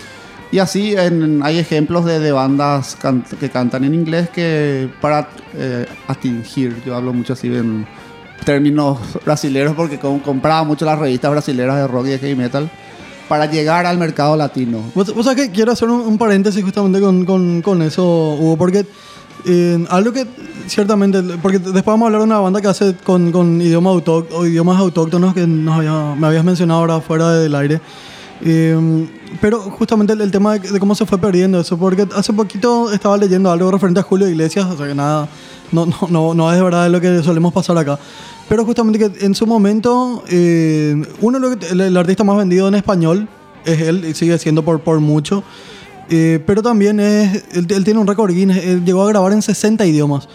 Y 0.51 0.59
así 0.59 0.93
en- 0.95 1.41
hay 1.43 1.57
ejemplos 1.59 2.03
de, 2.05 2.19
de 2.19 2.31
bandas 2.31 2.97
can- 3.01 3.23
que 3.39 3.49
cantan 3.49 3.83
en 3.85 3.93
inglés 3.95 4.29
que 4.29 4.89
para 4.99 5.29
eh, 5.55 5.85
atingir, 6.07 6.81
yo 6.85 6.95
hablo 6.95 7.13
mucho 7.13 7.33
así 7.33 7.47
en 7.47 7.87
términos 8.45 8.97
brasileños 9.23 9.73
porque 9.75 9.97
com- 9.99 10.19
compraba 10.19 10.63
mucho 10.63 10.83
las 10.85 10.99
revistas 10.99 11.31
brasileras 11.31 11.77
de 11.77 11.87
rock 11.87 12.07
y 12.07 12.09
de 12.09 12.19
heavy 12.19 12.35
metal 12.35 12.69
para 13.29 13.45
llegar 13.45 13.85
al 13.85 13.97
mercado 13.97 14.35
latino. 14.35 14.83
Vos, 14.93 15.13
vos 15.15 15.25
sabés 15.25 15.45
que 15.47 15.51
quiero 15.53 15.71
hacer 15.71 15.87
un, 15.89 16.01
un 16.01 16.17
paréntesis 16.17 16.61
justamente 16.63 16.99
con, 16.99 17.23
con, 17.23 17.61
con 17.61 17.81
eso, 17.81 18.03
Hugo, 18.37 18.57
porque 18.57 18.85
eh, 19.45 19.85
algo 19.89 20.11
que 20.11 20.25
ciertamente, 20.67 21.21
porque 21.41 21.59
después 21.59 21.85
vamos 21.85 22.01
a 22.03 22.05
hablar 22.07 22.21
de 22.21 22.25
una 22.25 22.39
banda 22.39 22.59
que 22.61 22.67
hace 22.67 22.93
con, 23.05 23.31
con 23.31 23.61
idioma 23.61 23.91
autóct- 23.91 24.27
o 24.33 24.45
idiomas 24.45 24.77
autóctonos 24.79 25.33
que 25.33 25.47
nos 25.47 25.77
había- 25.77 26.13
me 26.15 26.27
habías 26.27 26.43
mencionado 26.43 26.81
ahora 26.81 26.99
fuera 26.99 27.31
del 27.31 27.55
aire. 27.55 27.79
Eh, 28.43 29.07
pero 29.39 29.59
justamente 29.61 30.13
el, 30.13 30.21
el 30.21 30.31
tema 30.31 30.57
de, 30.57 30.71
de 30.71 30.79
cómo 30.79 30.95
se 30.95 31.05
fue 31.05 31.17
perdiendo 31.17 31.59
eso, 31.59 31.77
porque 31.77 32.07
hace 32.15 32.33
poquito 32.33 32.91
estaba 32.91 33.17
leyendo 33.17 33.51
algo 33.51 33.71
referente 33.71 33.99
a 33.99 34.03
Julio 34.03 34.27
Iglesias, 34.27 34.65
o 34.65 34.77
sea 34.77 34.87
que 34.87 34.95
nada, 34.95 35.29
no, 35.71 35.85
no, 35.85 35.95
no, 36.09 36.33
no 36.33 36.51
es 36.51 36.57
de 36.57 36.63
verdad 36.63 36.89
lo 36.89 36.99
que 36.99 37.21
solemos 37.23 37.53
pasar 37.53 37.77
acá. 37.77 37.99
Pero 38.49 38.65
justamente 38.65 38.99
que 38.99 39.25
en 39.25 39.33
su 39.33 39.47
momento, 39.47 40.23
eh, 40.27 41.01
uno 41.21 41.37
el, 41.69 41.81
el 41.81 41.97
artista 41.97 42.23
más 42.23 42.37
vendido 42.37 42.67
en 42.67 42.75
español 42.75 43.27
es 43.65 43.79
él, 43.81 44.05
y 44.05 44.13
sigue 44.13 44.37
siendo 44.37 44.63
por, 44.63 44.81
por 44.81 44.99
mucho. 44.99 45.43
Eh, 46.09 46.43
pero 46.45 46.61
también 46.61 46.99
es, 46.99 47.45
él, 47.53 47.67
él 47.69 47.83
tiene 47.83 47.99
un 47.99 48.07
récord 48.07 48.33
Guinness, 48.33 48.65
él 48.65 48.83
llegó 48.83 49.03
a 49.03 49.07
grabar 49.07 49.31
en 49.31 49.41
60 49.41 49.85
idiomas. 49.85 50.27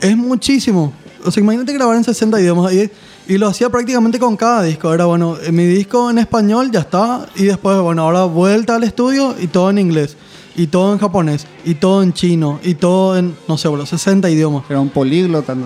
Es 0.00 0.16
muchísimo. 0.16 0.92
O 1.24 1.30
sea, 1.30 1.42
imagínate 1.42 1.72
grabar 1.72 1.96
en 1.96 2.04
60 2.04 2.40
idiomas. 2.40 2.72
Y, 2.72 2.90
y 3.28 3.38
lo 3.38 3.48
hacía 3.48 3.70
prácticamente 3.70 4.18
con 4.18 4.36
cada 4.36 4.62
disco. 4.62 4.92
Era, 4.92 5.04
bueno, 5.06 5.36
en 5.42 5.54
mi 5.54 5.64
disco 5.66 6.10
en 6.10 6.18
español 6.18 6.70
ya 6.70 6.80
está. 6.80 7.26
Y 7.36 7.44
después, 7.44 7.78
bueno, 7.80 8.02
ahora 8.02 8.24
vuelta 8.24 8.76
al 8.76 8.84
estudio 8.84 9.34
y 9.40 9.46
todo 9.46 9.70
en 9.70 9.78
inglés. 9.78 10.16
Y 10.54 10.66
todo 10.66 10.92
en 10.92 10.98
japonés. 10.98 11.46
Y 11.64 11.76
todo 11.76 12.02
en 12.02 12.12
chino. 12.12 12.60
Y 12.62 12.74
todo 12.74 13.16
en, 13.16 13.34
no 13.48 13.56
sé, 13.56 13.68
bueno, 13.68 13.86
60 13.86 14.28
idiomas. 14.28 14.64
Era 14.68 14.80
un 14.80 14.90
políglota, 14.90 15.54
¿no? 15.54 15.64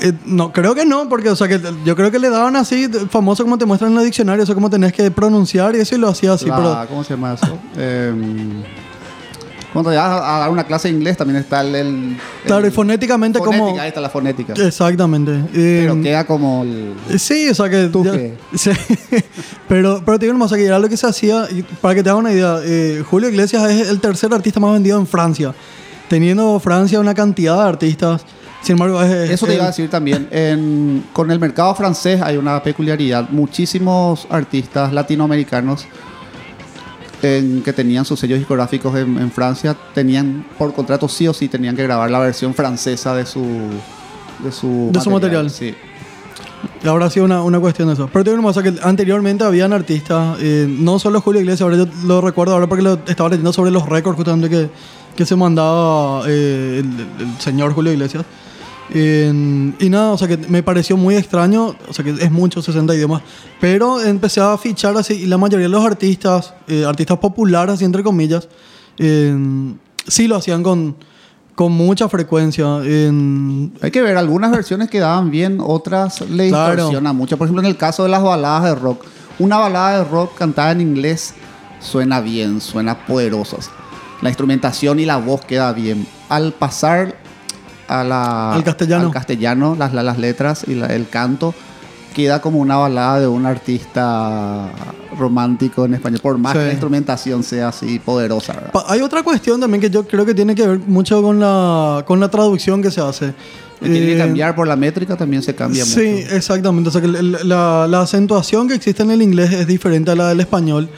Eh, 0.00 0.12
no, 0.24 0.52
creo 0.52 0.74
que 0.74 0.84
no, 0.84 1.08
porque, 1.08 1.30
o 1.30 1.36
sea, 1.36 1.46
que 1.46 1.60
yo 1.84 1.94
creo 1.94 2.10
que 2.10 2.18
le 2.18 2.28
daban 2.28 2.56
así, 2.56 2.88
famoso 3.08 3.44
como 3.44 3.56
te 3.56 3.66
muestran 3.66 3.92
en 3.92 3.96
los 3.96 4.04
diccionarios, 4.04 4.44
o 4.44 4.46
sea, 4.46 4.54
como 4.56 4.68
tenés 4.68 4.92
que 4.92 5.10
pronunciar 5.12 5.76
y 5.76 5.78
eso 5.80 5.94
y 5.94 5.98
lo 5.98 6.08
hacía 6.08 6.32
así, 6.32 6.46
La- 6.46 6.56
pero... 6.56 6.86
¿Cómo 6.88 7.04
se 7.04 7.10
llama 7.14 7.34
eso? 7.34 7.56
Em, 7.76 8.62
cuando 9.82 9.90
vas 10.00 10.22
a, 10.22 10.38
dar 10.40 10.50
una 10.50 10.64
clase 10.64 10.88
de 10.88 10.94
inglés 10.94 11.16
también 11.16 11.38
está 11.40 11.60
el... 11.60 11.74
el- 11.74 12.16
Claro, 12.44 12.66
y 12.66 12.70
fonéticamente 12.70 13.38
como... 13.38 13.52
fonética, 13.52 13.82
Ahí 13.82 13.88
está 13.88 14.00
la 14.00 14.10
fonética. 14.10 14.52
Exactamente. 14.54 15.32
Eh, 15.54 15.80
Pero 15.88 16.00
queda 16.02 16.24
como 16.26 16.62
el... 16.62 16.94
Sí, 17.18 17.48
o 17.48 17.54
sea 17.54 17.68
que... 17.70 17.86
¿Tú 17.88 18.04
ya-? 18.04 18.12
Sí. 18.56 18.70
pero, 19.68 20.02
pero 20.04 20.18
te 20.18 20.26
digo 20.26 20.36
más, 20.38 20.46
o 20.46 20.48
sea, 20.54 20.58
que 20.58 20.66
era 20.66 20.78
lo 20.78 20.88
que 20.88 20.96
se 20.96 21.06
hacía, 21.06 21.46
y 21.50 21.62
para 21.62 21.94
que 21.94 22.02
te 22.02 22.10
hagas 22.10 22.20
una 22.20 22.32
idea, 22.32 22.58
eh, 22.64 23.02
Julio 23.08 23.28
Iglesias 23.28 23.68
es 23.70 23.88
el 23.88 24.00
tercer 24.00 24.32
artista 24.32 24.60
más 24.60 24.72
vendido 24.72 24.98
en 24.98 25.06
Francia, 25.06 25.54
teniendo 26.08 26.58
Francia 26.60 27.00
una 27.00 27.14
cantidad 27.14 27.56
de 27.62 27.68
artistas. 27.68 28.24
Sin 28.62 28.72
embargo, 28.74 29.00
es 29.02 29.30
Eso 29.30 29.46
te 29.46 29.52
el- 29.52 29.58
iba 29.58 29.64
a 29.64 29.68
decir 29.68 29.88
también. 29.90 30.26
En- 30.30 31.04
con 31.12 31.30
el 31.30 31.38
mercado 31.38 31.74
francés 31.74 32.20
hay 32.22 32.36
una 32.36 32.62
peculiaridad. 32.62 33.28
Muchísimos 33.30 34.26
artistas 34.30 34.92
latinoamericanos 34.92 35.86
en- 37.26 37.62
que 37.62 37.72
tenían 37.72 38.04
sus 38.04 38.18
sellos 38.20 38.38
discográficos 38.38 38.94
en, 38.96 39.18
en 39.18 39.30
Francia 39.30 39.76
tenían 39.94 40.44
por 40.58 40.72
contrato 40.74 41.08
sí 41.08 41.26
o 41.28 41.32
sí 41.34 41.48
tenían 41.48 41.74
que 41.76 41.82
grabar 41.82 42.10
la 42.10 42.18
versión 42.20 42.54
francesa 42.54 43.14
de 43.14 43.26
su 43.26 43.44
de 44.44 44.52
su, 44.52 44.90
De 44.92 45.00
su 45.00 45.10
material. 45.10 45.50
Sí. 45.50 45.74
Habrá 46.84 47.08
sido 47.10 47.24
una, 47.24 47.42
una 47.42 47.58
cuestión 47.60 47.88
de 47.88 47.94
eso. 47.94 48.08
Pero 48.12 48.24
te 48.24 48.30
digo 48.30 48.42
más, 48.42 48.56
o 48.56 48.60
sea, 48.62 48.70
que 48.72 48.78
anteriormente 48.82 49.44
habían 49.44 49.72
artistas, 49.72 50.38
eh, 50.40 50.66
no 50.68 50.98
solo 50.98 51.20
Julio 51.20 51.40
Iglesias, 51.40 51.62
ahora 51.62 51.76
yo 51.76 51.86
lo 52.04 52.20
recuerdo 52.20 52.54
ahora 52.54 52.66
porque 52.66 52.82
lo 52.82 52.98
estaba 53.06 53.28
leyendo 53.30 53.52
sobre 53.52 53.70
los 53.70 53.88
récords 53.88 54.16
justamente 54.16 54.48
que, 54.50 54.68
que 55.16 55.24
se 55.26 55.36
mandaba 55.36 56.22
eh, 56.28 56.82
el, 56.84 57.24
el 57.26 57.40
señor 57.40 57.72
Julio 57.72 57.92
Iglesias. 57.92 58.24
Y 58.94 59.88
nada, 59.90 60.12
o 60.12 60.18
sea 60.18 60.28
que 60.28 60.36
me 60.36 60.62
pareció 60.62 60.96
muy 60.96 61.16
extraño, 61.16 61.74
o 61.88 61.92
sea 61.92 62.04
que 62.04 62.10
es 62.10 62.30
mucho, 62.30 62.62
60 62.62 62.94
idiomas, 62.94 63.22
pero 63.60 64.00
empecé 64.00 64.40
a 64.40 64.56
fichar 64.56 64.96
así 64.96 65.14
y 65.14 65.26
la 65.26 65.38
mayoría 65.38 65.64
de 65.66 65.70
los 65.70 65.84
artistas, 65.84 66.54
eh, 66.68 66.84
artistas 66.84 67.18
populares, 67.18 67.74
así 67.74 67.84
entre 67.84 68.02
comillas, 68.02 68.48
eh, 68.98 69.34
sí 70.06 70.28
lo 70.28 70.36
hacían 70.36 70.62
con, 70.62 70.96
con 71.54 71.72
mucha 71.72 72.08
frecuencia. 72.08 72.64
En, 72.84 73.72
Hay 73.82 73.90
que 73.90 74.02
ver, 74.02 74.16
algunas 74.16 74.50
versiones 74.52 74.88
quedaban 74.88 75.30
bien, 75.30 75.58
otras 75.60 76.20
le 76.22 76.48
Claro. 76.48 76.74
distorsiona 76.76 77.12
mucho. 77.12 77.36
Por 77.36 77.46
ejemplo, 77.46 77.62
en 77.62 77.66
el 77.68 77.76
caso 77.76 78.04
de 78.04 78.10
las 78.10 78.22
baladas 78.22 78.64
de 78.64 78.74
rock, 78.76 79.04
una 79.38 79.58
balada 79.58 79.98
de 79.98 80.04
rock 80.04 80.36
cantada 80.38 80.70
en 80.72 80.80
inglés 80.80 81.34
suena 81.80 82.20
bien, 82.20 82.60
suena 82.60 83.04
poderosa. 83.06 83.56
La 84.22 84.30
instrumentación 84.30 84.98
y 85.00 85.04
la 85.06 85.18
voz 85.18 85.42
queda 85.44 85.72
bien. 85.72 86.06
Al 86.28 86.52
pasar 86.52 87.16
a 87.88 88.04
la, 88.04 88.52
Al 88.54 88.64
castellano. 88.64 89.06
al 89.06 89.12
castellano, 89.12 89.76
las, 89.78 89.92
las, 89.92 90.18
letras 90.18 90.64
y 90.66 90.74
la- 90.74 90.86
el 90.86 91.08
canto, 91.08 91.54
queda 92.14 92.40
como 92.40 92.58
una 92.60 92.76
balada 92.76 93.20
de 93.20 93.26
un 93.28 93.44
artista 93.46 94.70
romántico 95.18 95.84
en 95.84 95.94
español, 95.94 96.20
por 96.22 96.38
más 96.38 96.52
Sí. 96.52 96.58
que 96.58 96.64
la 96.64 96.70
instrumentación 96.72 97.42
sea 97.42 97.68
así 97.68 97.98
poderosa. 97.98 98.54
Hay 98.88 99.00
otra 99.00 99.22
cuestión 99.22 99.60
también 99.60 99.80
que 99.80 99.90
yo 99.90 100.06
creo 100.06 100.24
que 100.24 100.34
tiene 100.34 100.54
que 100.54 100.66
ver 100.66 100.78
mucho 100.86 101.22
con 101.22 101.38
la, 101.40 102.04
con 102.06 102.18
la 102.20 102.28
traducción 102.30 102.82
que 102.82 102.90
se 102.90 103.00
hace. 103.00 103.34
Que 103.80 103.90
tiene 103.90 104.06
que 104.06 104.14
Eh, 104.14 104.18
cambiar 104.18 104.54
por 104.54 104.66
la 104.66 104.74
métrica, 104.76 105.16
también 105.16 105.42
se 105.42 105.54
cambia 105.54 105.84
Sí, 105.84 106.22
mucho. 106.22 106.34
exactamente. 106.34 106.88
O 106.88 106.92
sea, 106.92 107.02
que 107.02 107.08
la, 107.08 107.86
la 107.86 108.00
acentuación 108.00 108.66
que 108.68 108.74
existe 108.74 109.02
en 109.02 109.10
el 109.10 109.20
inglés 109.20 109.52
es 109.52 109.66
diferente 109.66 110.10
a 110.10 110.14
la 110.14 110.28
del 110.30 110.40
español. 110.40 110.88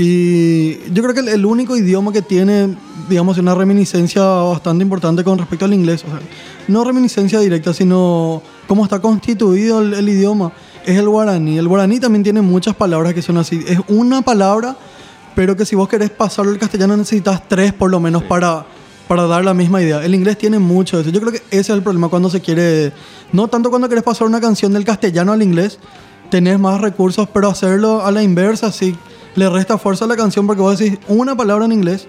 Y 0.00 0.78
yo 0.92 1.02
creo 1.02 1.12
que 1.12 1.32
el, 1.32 1.44
único 1.44 1.76
idioma 1.76 2.12
que 2.12 2.22
tiene, 2.22 2.76
digamos, 3.08 3.36
una 3.38 3.52
reminiscencia 3.52 4.22
bastante 4.22 4.84
importante 4.84 5.24
con 5.24 5.38
respecto 5.38 5.64
al 5.64 5.74
inglés, 5.74 6.04
o 6.04 6.70
no 6.70 6.84
reminiscencia 6.84 7.40
directa, 7.40 7.74
sino 7.74 8.40
cómo 8.68 8.84
está 8.84 9.00
constituido 9.00 9.80
el, 9.80 10.08
idioma, 10.08 10.52
es 10.86 10.96
el 10.96 11.08
guaraní. 11.08 11.58
El 11.58 11.66
guaraní 11.66 11.98
también 11.98 12.22
tiene 12.22 12.42
muchas 12.42 12.76
palabras 12.76 13.12
que 13.12 13.22
son 13.22 13.38
así. 13.38 13.64
Es 13.66 13.80
una 13.88 14.22
palabra, 14.22 14.76
pero 15.34 15.56
que 15.56 15.66
si 15.66 15.74
vos 15.74 15.88
querés 15.88 16.10
pasarlo 16.10 16.52
al 16.52 16.58
castellano 16.58 16.96
necesitas 16.96 17.48
tres 17.48 17.72
por 17.72 17.90
lo 17.90 17.98
menos 17.98 18.22
para, 18.22 18.66
para 19.08 19.26
dar 19.26 19.44
la 19.44 19.52
misma 19.52 19.82
idea. 19.82 20.04
El 20.04 20.14
inglés 20.14 20.38
tiene 20.38 20.60
mucho 20.60 20.98
de 20.98 21.02
eso. 21.02 21.10
Yo 21.10 21.18
creo 21.18 21.32
que 21.32 21.42
ese 21.50 21.60
es 21.60 21.70
el 21.70 21.82
problema 21.82 22.08
cuando 22.08 22.30
se 22.30 22.40
quiere, 22.40 22.92
no 23.32 23.48
tanto 23.48 23.68
cuando 23.68 23.88
querés 23.88 24.04
pasar 24.04 24.28
una 24.28 24.40
canción 24.40 24.72
del 24.72 24.84
castellano 24.84 25.32
al 25.32 25.42
inglés, 25.42 25.80
tenés 26.30 26.60
más 26.60 26.80
recursos, 26.80 27.28
pero 27.34 27.48
hacerlo 27.48 28.06
a 28.06 28.12
la 28.12 28.22
inversa 28.22 28.70
sí 28.70 28.96
le 29.38 29.48
resta 29.48 29.78
fuerza 29.78 30.04
a 30.04 30.08
la 30.08 30.16
canción 30.16 30.46
porque 30.46 30.60
vos 30.62 30.78
decís 30.78 30.98
una 31.08 31.36
palabra 31.36 31.64
en 31.64 31.72
inglés 31.72 32.06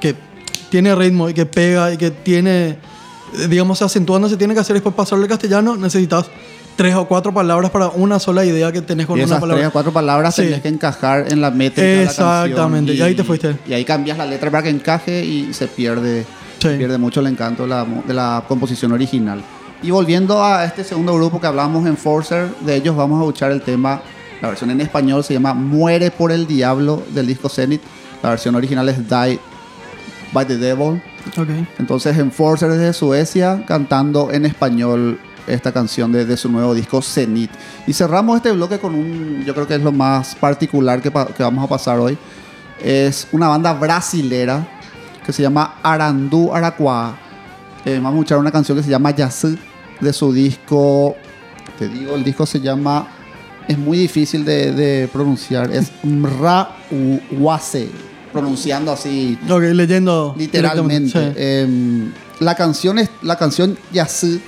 que 0.00 0.14
tiene 0.70 0.94
ritmo 0.94 1.28
y 1.28 1.34
que 1.34 1.46
pega 1.46 1.92
y 1.92 1.96
que 1.96 2.10
tiene, 2.10 2.78
digamos, 3.48 3.78
se 3.78 3.84
acentúa 3.84 4.14
donde 4.16 4.30
se 4.30 4.36
tiene 4.36 4.54
que 4.54 4.60
hacer 4.60 4.74
y 4.74 4.78
después 4.78 4.94
pasarlo 4.94 5.22
al 5.24 5.28
castellano, 5.28 5.76
necesitas 5.76 6.26
tres 6.76 6.94
o 6.94 7.06
cuatro 7.06 7.32
palabras 7.34 7.70
para 7.70 7.88
una 7.90 8.18
sola 8.18 8.44
idea 8.44 8.72
que 8.72 8.80
tenés 8.80 9.06
con 9.06 9.16
y 9.18 9.20
una 9.20 9.26
esas 9.26 9.40
palabra. 9.40 9.60
tres 9.60 9.68
o 9.68 9.72
cuatro 9.72 9.92
palabras 9.92 10.34
Sí. 10.34 10.42
tenés 10.42 10.62
que 10.62 10.68
encajar 10.68 11.30
en 11.30 11.40
la 11.42 11.50
métrica 11.50 11.86
de 11.86 11.96
la 11.96 12.02
Exactamente, 12.04 12.92
canción. 12.92 12.96
y 12.96 13.02
ahí 13.02 13.14
te 13.14 13.24
fuiste. 13.24 13.56
Y 13.68 13.74
ahí 13.74 13.84
cambias 13.84 14.16
la 14.16 14.24
letra 14.26 14.50
para 14.50 14.62
que 14.62 14.70
encaje 14.70 15.24
y 15.24 15.52
se 15.52 15.68
pierde, 15.68 16.24
Sí. 16.58 16.68
pierde 16.78 16.96
mucho 16.96 17.20
el 17.20 17.26
encanto 17.26 17.64
de 17.64 17.68
la, 17.68 17.84
de 17.84 18.14
la 18.14 18.44
composición 18.48 18.92
original. 18.92 19.42
Y 19.82 19.90
volviendo 19.90 20.42
a 20.42 20.64
este 20.64 20.84
segundo 20.84 21.14
grupo 21.14 21.40
que 21.40 21.46
hablamos 21.46 21.86
en 21.86 21.96
Forcer, 21.96 22.48
de 22.60 22.76
ellos 22.76 22.96
vamos 22.96 23.18
a 23.18 23.22
escuchar 23.24 23.50
el 23.52 23.60
tema, 23.62 24.00
la 24.42 24.48
versión 24.48 24.72
en 24.72 24.80
español 24.80 25.22
se 25.22 25.34
llama 25.34 25.54
Muere 25.54 26.10
por 26.10 26.32
el 26.32 26.48
Diablo 26.48 27.00
del 27.14 27.28
disco 27.28 27.48
Zenith. 27.48 27.80
La 28.24 28.30
versión 28.30 28.56
original 28.56 28.88
es 28.88 28.98
Die 28.98 29.38
by 30.32 30.46
the 30.46 30.56
Devil. 30.56 31.00
Ok. 31.38 31.48
Entonces 31.78 32.18
en 32.18 32.32
Forcer 32.32 32.68
desde 32.68 32.92
Suecia 32.92 33.64
cantando 33.66 34.32
en 34.32 34.44
español 34.44 35.20
esta 35.46 35.70
canción 35.70 36.10
de, 36.10 36.24
de 36.24 36.36
su 36.36 36.50
nuevo 36.50 36.74
disco 36.74 37.00
Zenith. 37.00 37.52
Y 37.86 37.92
cerramos 37.92 38.36
este 38.36 38.50
bloque 38.50 38.80
con 38.80 38.96
un, 38.96 39.44
yo 39.46 39.54
creo 39.54 39.68
que 39.68 39.76
es 39.76 39.80
lo 39.80 39.92
más 39.92 40.34
particular 40.34 41.00
que, 41.00 41.10
vamos 41.10 41.64
a 41.64 41.68
pasar 41.68 42.00
hoy. 42.00 42.18
Es 42.82 43.28
una 43.30 43.46
banda 43.46 43.72
brasilera 43.72 44.66
que 45.24 45.32
se 45.32 45.42
llama 45.42 45.76
Arandú 45.84 46.52
Aracuá. 46.52 47.16
Eh, 47.84 47.94
vamos 47.94 48.14
a 48.14 48.16
escuchar 48.16 48.38
una 48.38 48.50
canción 48.50 48.76
que 48.76 48.82
se 48.82 48.90
llama 48.90 49.12
Yasu 49.12 49.56
de 50.00 50.12
su 50.12 50.32
disco. 50.32 51.14
Te 51.78 51.86
digo, 51.86 52.16
el 52.16 52.24
disco 52.24 52.44
se 52.44 52.60
llama. 52.60 53.06
Es 53.68 53.78
muy 53.78 53.98
difícil 53.98 54.44
de, 54.44 54.72
de 54.72 55.08
pronunciar. 55.12 55.70
Es 55.72 55.90
Mrawase. 56.02 57.88
Pronunciando 58.32 58.92
así 58.92 59.38
Ok, 59.48 59.60
leyendo. 59.74 60.34
literalmente. 60.38 61.10
sí. 61.10 61.32
Em, 61.36 62.12
la 62.40 62.54
canción 62.54 62.98
es 62.98 63.10
la 63.22 63.36
canción 63.36 63.76
Yasu 63.92 64.40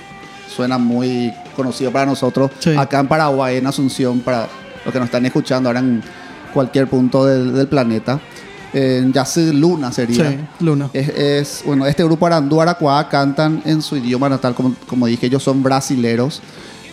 suena 0.53 0.77
muy 0.77 1.31
conocido 1.55 1.91
para 1.91 2.05
nosotros 2.07 2.49
Sí. 2.59 2.75
acá 2.75 2.99
en 2.99 3.07
Paraguay, 3.07 3.57
en 3.57 3.67
Asunción, 3.67 4.19
para 4.21 4.47
los 4.83 4.91
que 4.91 4.99
nos 4.99 5.05
están 5.07 5.25
escuchando 5.25 5.69
ahora 5.69 5.79
en 5.79 6.01
cualquier 6.53 6.87
punto 6.87 7.25
del, 7.25 7.53
del 7.53 7.67
planeta. 7.67 8.19
Yasu 8.73 9.53
Luna 9.53 9.91
sería. 9.93 10.31
Sí, 10.31 10.37
Luna. 10.59 10.89
Es, 10.91 11.09
es- 11.09 11.63
bueno, 11.65 11.85
este 11.85 12.03
grupo 12.03 12.25
Arandú 12.25 12.59
Aracuá 12.59 13.07
cantan 13.07 13.61
en 13.65 13.81
su 13.81 13.95
idioma 13.95 14.27
natal, 14.27 14.53
como, 14.53 14.75
como 14.87 15.05
dije, 15.05 15.27
ellos 15.27 15.43
son 15.43 15.63
brasileros. 15.63 16.41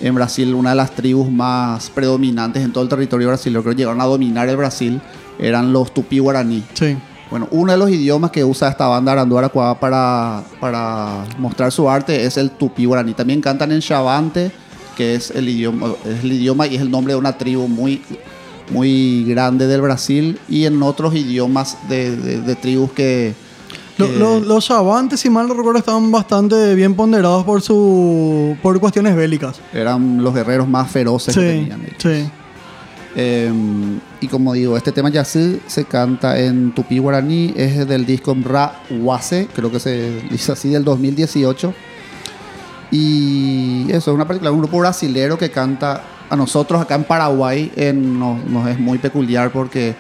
En 0.03 0.15
Brasil, 0.15 0.53
una 0.55 0.71
de 0.71 0.77
las 0.77 0.91
tribus 0.91 1.31
más 1.31 1.89
predominantes 1.91 2.63
en 2.63 2.73
todo 2.73 2.83
el 2.85 2.91
territorio 2.91 3.29
brasileño, 3.29 3.63
creo 3.63 3.75
que 3.75 3.79
llegaron 3.79 4.01
a 4.01 4.05
dominar 4.05 4.49
el 4.49 4.57
Brasil, 4.57 5.01
eran 5.39 5.73
los 5.73 5.95
tupí 5.95 6.19
guaraní. 6.19 6.63
Sí. 6.75 6.97
Bueno, 7.31 7.49
uno 7.53 7.73
de 7.73 7.79
los 7.79 7.89
idiomas 7.89 8.31
que 8.31 8.45
usa 8.45 8.69
esta 8.69 8.89
banda 8.89 9.13
Arandú 9.13 9.39
Aracuá 9.39 9.79
para, 9.81 10.43
para 10.61 11.25
mostrar 11.39 11.73
su 11.73 11.89
arte 11.89 12.25
es 12.27 12.37
el 12.37 12.51
tupí 12.51 12.85
guaraní. 12.85 13.15
También 13.15 13.41
cantan 13.41 13.73
en 13.73 13.81
Chavante, 13.81 14.51
que 14.97 15.15
es 15.15 15.31
el 15.31 15.49
idioma, 15.49 15.93
es 16.05 16.25
el 16.25 16.33
idioma 16.33 16.67
y 16.67 16.75
es 16.75 16.83
el 16.83 16.91
nombre 16.91 17.15
de 17.15 17.19
una 17.19 17.39
tribu 17.39 17.69
muy, 17.69 18.03
muy 18.71 19.25
grande 19.25 19.67
del 19.67 19.81
Brasil, 19.81 20.39
y 20.49 20.65
en 20.67 20.83
otros 20.83 21.15
idiomas 21.15 21.79
de, 21.89 22.17
de- 22.17 22.41
de 22.43 22.55
tribus 22.57 22.91
que... 22.93 23.35
Lo- 23.99 24.07
que- 24.07 24.17
lo- 24.19 24.41
los 24.41 24.65
chavantes, 24.67 25.21
si 25.21 25.29
mal 25.31 25.47
no 25.49 25.55
recuerdo, 25.55 25.79
estaban 25.79 26.11
bastante 26.11 26.75
bien 26.75 26.95
ponderados 26.95 27.45
por 27.45 27.61
su 27.63 28.57
por 28.63 28.79
cuestiones 28.81 29.15
bélicas. 29.15 29.61
eran 29.73 30.23
los 30.23 30.35
guerreros 30.35 30.67
más 30.69 30.91
feroces 30.91 31.35
que 31.35 31.41
tenían 31.41 31.81
ellos. 31.83 31.97
sí. 31.99 32.31
Eh, 33.15 33.53
y 34.23 34.27
como 34.29 34.55
digo, 34.55 34.75
este 34.75 34.91
tema 34.91 35.11
Yasu 35.11 35.59
se 35.67 35.85
canta 35.85 36.41
en 36.41 36.73
tupí 36.75 36.97
guaraní, 36.99 37.53
es 37.55 37.87
del 37.87 38.07
disco 38.07 38.35
Mra 38.35 38.81
Wase, 38.89 39.49
creo 39.55 39.71
que 39.71 39.79
se 39.81 40.23
dice 40.31 40.53
así, 40.53 40.71
del 40.71 40.83
2018. 40.83 41.75
Y 42.91 43.87
eso, 43.91 44.11
es 44.11 44.15
una 44.15 44.27
película, 44.27 44.51
un 44.51 44.59
grupo 44.61 44.79
brasilero 44.79 45.39
que 45.39 45.51
canta 45.51 46.03
a 46.29 46.37
nosotros 46.37 46.81
acá 46.81 46.95
en 46.95 47.05
Paraguay, 47.05 47.71
en- 47.77 48.19
nos, 48.19 48.45
nos 48.47 48.69
es 48.69 48.79
muy 48.79 48.99
peculiar 48.99 49.51
porque 49.53 49.95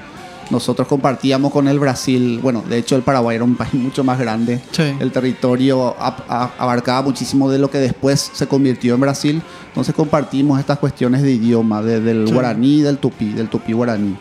nosotros 0.53 0.86
compartíamos 0.86 1.50
con 1.50 1.66
el 1.66 1.80
Brasil, 1.80 2.38
bueno, 2.40 2.62
de 2.68 2.78
hecho 2.78 2.94
el 2.94 3.03
Paraguay 3.03 3.34
era 3.36 3.44
un 3.44 3.57
país 3.57 3.74
mucho 3.74 4.05
más 4.05 4.18
grande, 4.20 4.61
Sí. 4.70 4.84
el 5.00 5.11
territorio 5.11 5.96
abarcaba 5.98 7.03
muchísimo 7.03 7.50
de 7.50 7.59
lo 7.59 7.68
que 7.70 7.78
después 7.78 8.30
se 8.32 8.46
convirtió 8.46 8.94
en 8.94 9.00
Brasil, 9.00 9.42
entonces 9.68 9.94
compartimos 9.94 10.61
estas 10.61 10.78
cuestiones 10.78 11.22
de 11.22 11.32
idioma, 11.32 11.82
de- 11.82 12.00
del 12.00 12.28
Sí. 12.28 12.32
guaraní 12.34 12.74
y 12.76 12.80
del 12.82 12.98
tupí, 12.98 13.32
del 13.32 13.48
tupí 13.48 13.72
guaraní. 13.72 14.16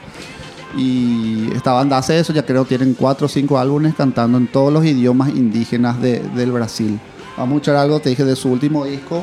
Y 0.78 1.52
esta 1.54 1.74
banda 1.74 1.98
hace 1.98 2.18
eso, 2.18 2.32
ya 2.34 2.46
creo 2.46 2.64
tienen 2.66 2.94
cuatro 2.98 3.26
o 3.26 3.30
cinco 3.30 3.60
álbumes 3.60 3.94
cantando 3.94 4.38
en 4.38 4.48
todos 4.48 4.72
los 4.72 4.86
idiomas 4.86 5.30
indígenas 5.30 6.02
de- 6.02 6.20
del 6.36 6.52
Brasil. 6.54 6.98
Vamos 7.38 7.54
a 7.54 7.56
escuchar 7.58 7.76
algo, 7.76 8.00
te 8.00 8.10
dije, 8.10 8.24
de 8.24 8.36
su 8.36 8.50
último 8.50 8.86
disco. 8.86 9.22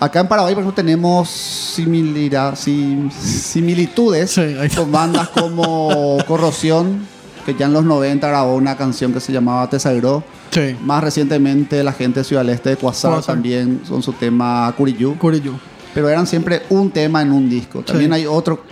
Acá 0.00 0.20
en 0.20 0.28
Paraguay, 0.28 0.54
por 0.54 0.62
ejemplo, 0.62 0.74
tenemos 0.82 1.28
similira- 1.28 2.54
sim- 2.54 3.10
similitudes 3.10 4.30
Sí, 4.30 4.42
con 4.76 4.92
bandas 4.92 5.28
como 5.30 6.18
Corrosión, 6.26 7.00
que 7.44 7.54
ya 7.54 7.66
en 7.66 7.72
los 7.72 7.84
90 7.84 8.28
grabó 8.28 8.54
una 8.54 8.76
canción 8.76 9.12
que 9.12 9.20
se 9.20 9.32
llamaba 9.32 9.68
Tesagró. 9.68 10.22
Sí. 10.50 10.76
Más 10.82 11.02
recientemente, 11.02 11.82
la 11.82 11.92
gente 11.92 12.20
de 12.20 12.24
Ciudad 12.24 12.42
del 12.42 12.50
Este 12.54 12.70
de 12.70 12.76
Cuasar 12.76 13.22
también 13.22 13.80
con 13.88 14.02
su 14.02 14.12
tema 14.12 14.72
Curiyú. 14.76 15.18
Curiyú. 15.18 15.54
Pero 15.94 16.08
eran 16.08 16.26
siempre 16.26 16.62
un 16.70 16.90
tema 16.90 17.22
en 17.22 17.32
un 17.32 17.48
disco. 17.50 17.82
También 17.82 18.10
Sí. 18.12 18.14
hay 18.20 18.26
otro. 18.26 18.62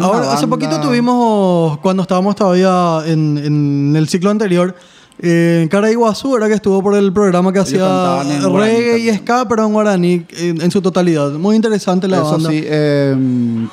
Ahora, 0.00 0.32
hace 0.32 0.46
poquito 0.46 0.80
tuvimos, 0.80 1.78
cuando 1.78 2.02
estábamos 2.02 2.36
todavía 2.36 3.00
en, 3.06 3.36
en 3.36 3.96
el 3.96 4.08
ciclo 4.08 4.30
anterior, 4.30 4.74
eh, 5.22 5.68
Cara 5.70 5.90
Iguazú 5.90 6.36
era 6.36 6.48
que 6.48 6.54
estuvo 6.54 6.82
por 6.82 6.94
el 6.94 7.12
programa 7.12 7.52
que 7.52 7.58
hacía 7.58 8.22
en 8.22 8.42
guaraní 8.48 8.72
reggae 8.72 8.98
y 8.98 9.14
ska, 9.18 9.46
pero 9.48 9.66
en 9.66 9.72
guaraní 9.72 10.26
en, 10.38 10.60
en 10.62 10.70
su 10.70 10.80
totalidad. 10.80 11.30
Muy 11.32 11.56
interesante 11.56 12.08
la 12.08 12.18
Eso 12.18 12.30
banda. 12.32 12.50
sí, 12.50 12.62
eh, 12.64 13.16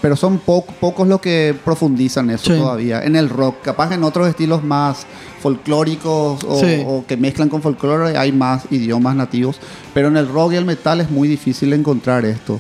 pero 0.02 0.16
son 0.16 0.40
po- 0.40 0.66
pocos 0.80 1.08
los 1.08 1.22
que 1.22 1.56
profundizan 1.64 2.30
eso 2.30 2.54
Sí. 2.54 2.60
todavía. 2.60 3.02
En 3.04 3.16
el 3.16 3.30
rock, 3.30 3.62
capaz 3.64 3.94
en 3.94 4.04
otros 4.04 4.28
estilos 4.28 4.64
más 4.64 5.06
folclóricos 5.42 6.44
o, 6.44 6.60
Sí. 6.60 6.84
o 6.86 7.06
que 7.08 7.16
mezclan 7.18 7.50
con 7.50 7.62
folclore 7.62 8.18
hay 8.18 8.32
más 8.32 8.64
idiomas 8.70 9.16
nativos. 9.16 9.58
Pero 9.94 10.10
en 10.10 10.18
el 10.18 10.28
rock 10.28 10.54
y 10.54 10.56
el 10.58 10.66
metal 10.66 11.02
es 11.02 11.10
muy 11.10 11.28
difícil 11.28 11.72
encontrar 11.74 12.26
esto. 12.26 12.60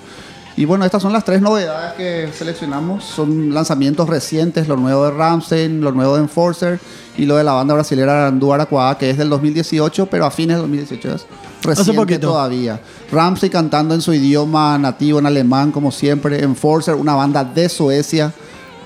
Y 0.57 0.65
bueno, 0.65 0.85
estas 0.85 1.03
son 1.03 1.13
las 1.13 1.23
tres 1.23 1.39
novedades 1.39 1.93
que 1.93 2.29
seleccionamos. 2.35 3.03
Son 3.03 3.53
lanzamientos 3.53 4.09
recientes, 4.09 4.67
lo 4.67 4.75
nuevo 4.75 5.05
de 5.05 5.11
Ramstein, 5.11 5.81
lo 5.81 5.91
nuevo 5.91 6.15
de 6.15 6.23
Enforcer 6.23 6.79
y 7.15 7.25
lo 7.27 7.37
de 7.37 7.43
la 7.43 7.53
banda 7.53 7.75
brasilera 7.75 8.23
Arandú 8.23 8.51
Aracuá, 8.51 8.97
que 8.97 9.11
es 9.11 9.19
del 9.19 9.29
2018, 9.29 10.07
pero 10.07 10.25
a 10.25 10.31
fines 10.31 10.57
del 10.57 10.63
2018 10.63 11.13
es 11.13 11.25
reciente 11.61 11.93
poquito. 11.93 12.29
todavía. 12.29 12.81
Ramsey 13.11 13.51
cantando 13.51 13.93
en 13.93 14.01
su 14.01 14.15
idioma 14.15 14.79
nativo, 14.79 15.19
en 15.19 15.27
alemán, 15.27 15.71
como 15.71 15.91
siempre. 15.91 16.43
Enforcer, 16.43 16.95
una 16.95 17.13
banda 17.13 17.43
de 17.43 17.69
Suecia 17.69 18.33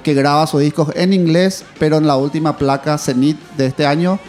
que 0.04 0.14
graba 0.14 0.48
sus 0.48 0.60
discos 0.60 0.90
en 0.94 1.14
inglés, 1.14 1.64
pero 1.80 1.96
en 1.96 2.06
la 2.06 2.18
última 2.18 2.58
placa 2.58 2.98
Zenith 2.98 3.40
de 3.56 3.68
este 3.68 3.86
año 3.86 4.20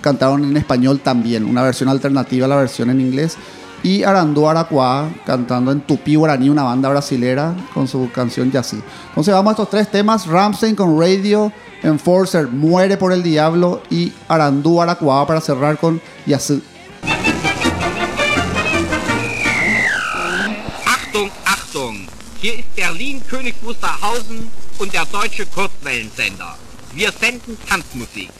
cantaron 0.00 0.42
en 0.42 0.56
español 0.56 0.98
también, 0.98 1.44
una 1.44 1.62
versión 1.62 1.88
alternativa 1.88 2.46
a 2.46 2.48
la 2.48 2.56
versión 2.56 2.90
en 2.90 3.00
inglés. 3.00 3.36
Y 3.84 4.02
Arandú 4.02 4.48
Aracuá 4.48 5.10
cantando 5.26 5.70
en 5.70 5.82
tupí 5.82 6.14
guaraní, 6.14 6.48
una 6.48 6.62
banda 6.62 6.88
brasilera, 6.88 7.54
con 7.74 7.86
su 7.86 8.10
canción 8.10 8.50
Yací. 8.50 8.80
Entonces 9.08 9.34
vamos 9.34 9.50
a 9.50 9.52
estos 9.52 9.68
tres 9.68 9.90
temas, 9.90 10.26
Ramstein 10.26 10.74
con 10.74 10.98
Radio, 10.98 11.52
Enforcer, 11.82 12.48
Muere 12.48 12.96
por 12.96 13.12
el 13.12 13.22
Diablo 13.22 13.82
y 13.90 14.10
Arandú 14.26 14.80
Aracuá 14.80 15.26
para 15.26 15.42
cerrar 15.42 15.76
con 15.76 16.00
Yací. 16.24 16.62
Achtung, 20.86 21.30
Achtung! 21.44 22.06
Hier 22.40 22.58
ist 22.60 22.74
Berlin 22.74 23.22
König 23.28 23.54
Wusterhausen 23.62 24.48
und 24.78 24.94
der 24.94 25.04
deutsche 25.12 25.44
Kurzwellensender. 25.44 26.56
Wir 26.94 27.12
senden 27.12 27.58
Tanzmusik. 27.68 28.30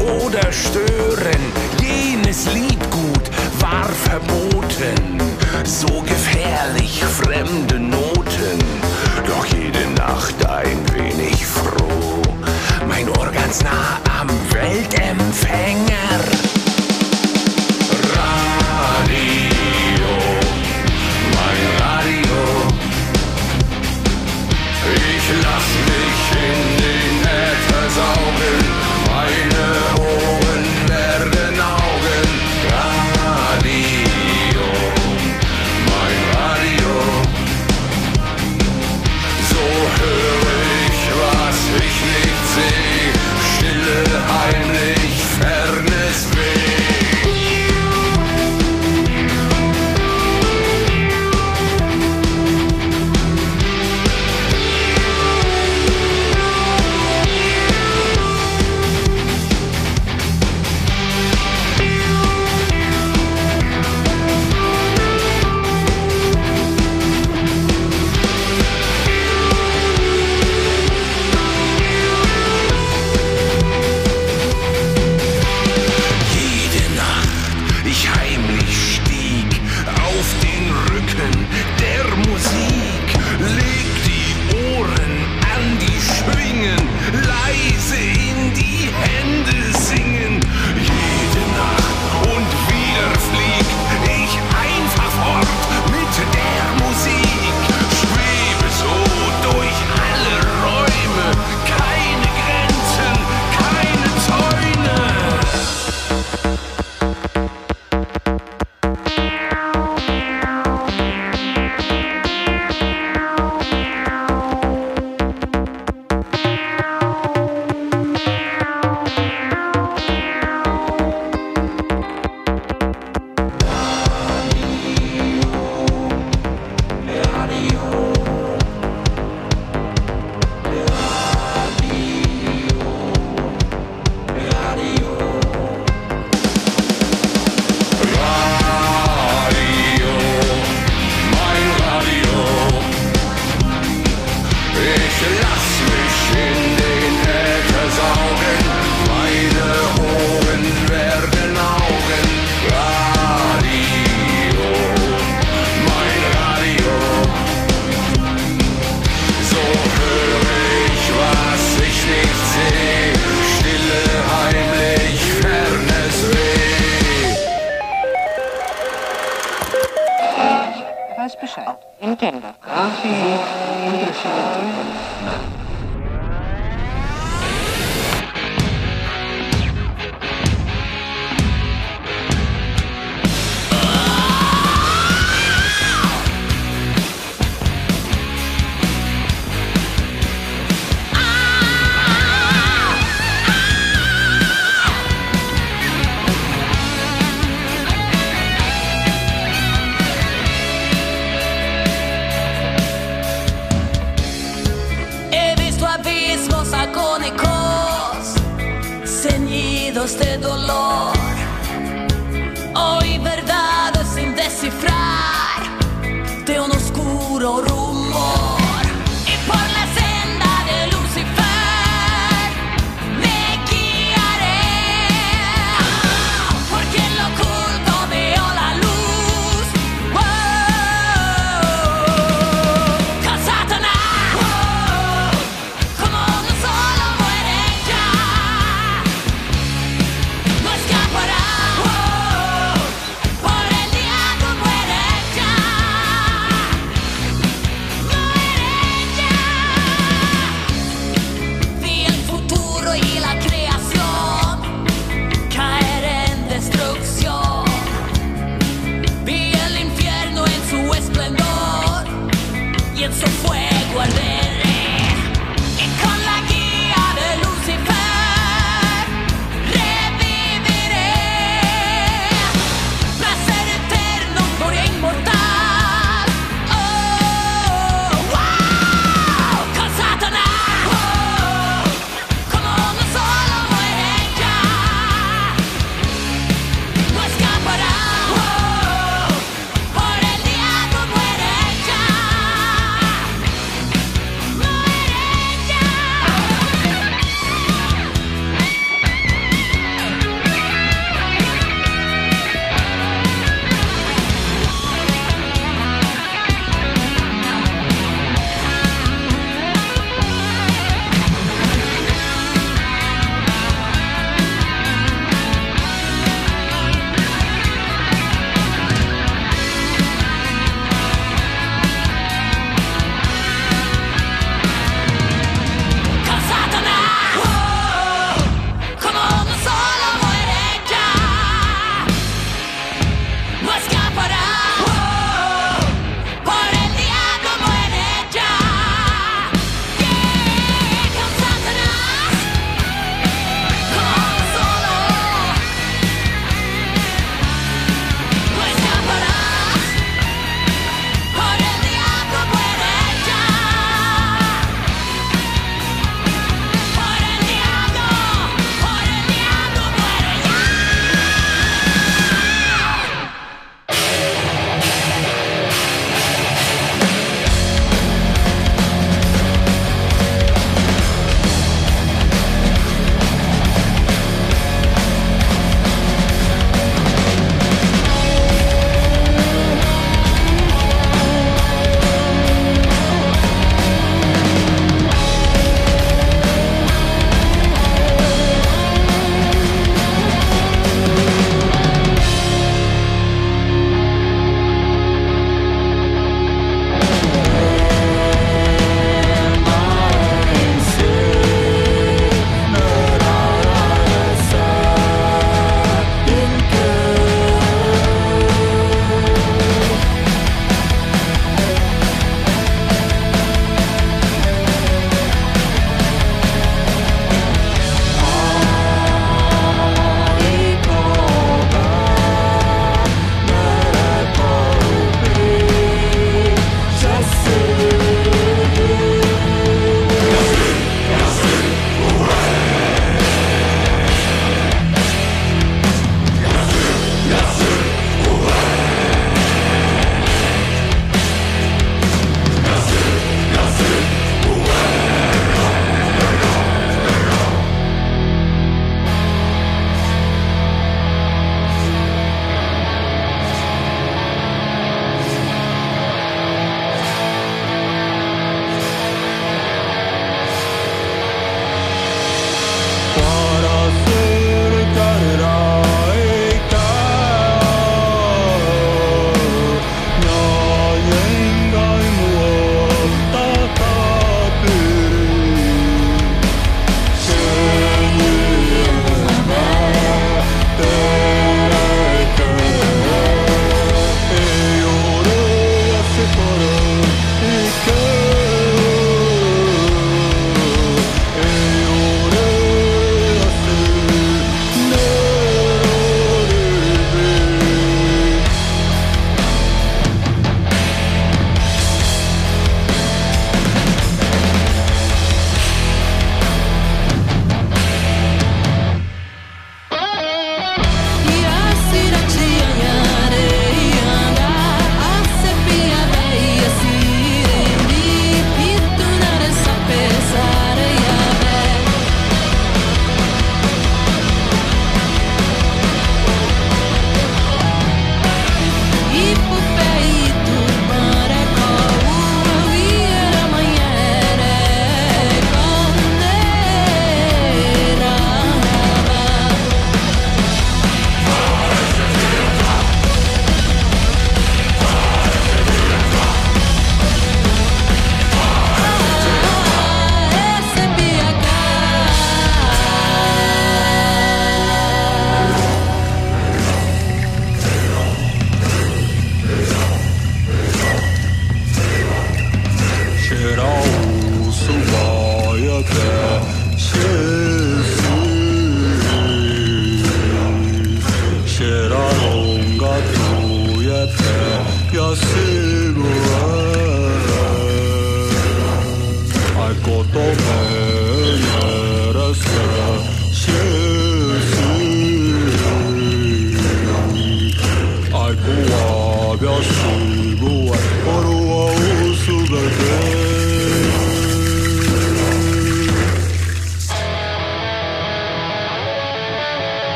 oder 0.00 0.52
stören. 0.52 1.42
Jenes 1.80 2.46
Liedgut 2.52 3.30
war 3.60 3.88
verboten, 3.88 5.20
so 5.64 5.86
gefährlich. 5.86 6.23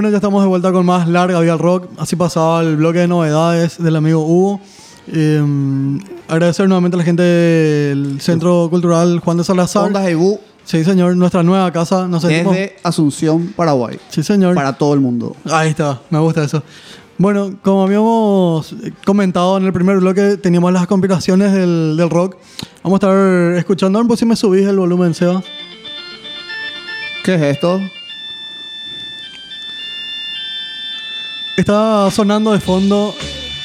Bueno, 0.00 0.12
ya 0.12 0.16
estamos 0.16 0.42
de 0.42 0.48
vuelta 0.48 0.72
con 0.72 0.86
más 0.86 1.06
larga 1.08 1.40
Vía 1.40 1.52
al 1.52 1.58
Rock. 1.58 1.88
Así 1.98 2.16
pasaba 2.16 2.62
el 2.62 2.76
bloque 2.76 3.00
de 3.00 3.06
novedades 3.06 3.76
del 3.76 3.96
amigo 3.96 4.24
Hugo. 4.24 4.58
Eh, 5.12 5.98
agradecer 6.26 6.66
nuevamente 6.68 6.96
a 6.96 6.98
la 7.00 7.04
gente 7.04 7.22
del 7.22 8.18
Centro 8.22 8.68
Cultural 8.70 9.18
Juan 9.18 9.36
de 9.36 9.44
Salazar. 9.44 9.84
Ondas 9.84 10.08
Ebú 10.08 10.40
Sí, 10.64 10.84
señor, 10.84 11.14
nuestra 11.18 11.42
nueva 11.42 11.70
casa. 11.70 12.08
Nos 12.08 12.22
sentimos... 12.22 12.54
desde 12.54 12.76
Asunción, 12.82 13.48
Paraguay. 13.48 13.98
Sí, 14.08 14.22
señor. 14.22 14.54
Para 14.54 14.72
todo 14.72 14.94
el 14.94 15.00
mundo. 15.00 15.36
Ahí 15.44 15.68
está, 15.68 16.00
me 16.08 16.18
gusta 16.18 16.44
eso. 16.44 16.62
Bueno, 17.18 17.58
como 17.60 17.82
habíamos 17.82 18.74
comentado 19.04 19.58
en 19.58 19.66
el 19.66 19.72
primer 19.74 19.98
bloque, 19.98 20.38
teníamos 20.38 20.72
las 20.72 20.86
conspiraciones 20.86 21.52
del, 21.52 21.98
del 21.98 22.08
rock. 22.08 22.38
Vamos 22.82 23.02
a 23.02 23.06
estar 23.06 23.58
escuchando, 23.58 24.02
pues 24.06 24.18
si 24.18 24.24
me 24.24 24.34
subís 24.34 24.66
el 24.66 24.78
volumen, 24.78 25.12
Seba. 25.12 25.42
¿Qué 27.22 27.34
es 27.34 27.42
esto? 27.42 27.78
Está 31.60 32.10
sonando 32.10 32.52
de 32.52 32.58
fondo 32.58 33.14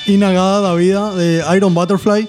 Inagada 0.05 0.59
la 0.59 0.75
vida 0.75 1.15
de 1.15 1.41
Iron 1.55 1.73
Butterfly, 1.73 2.27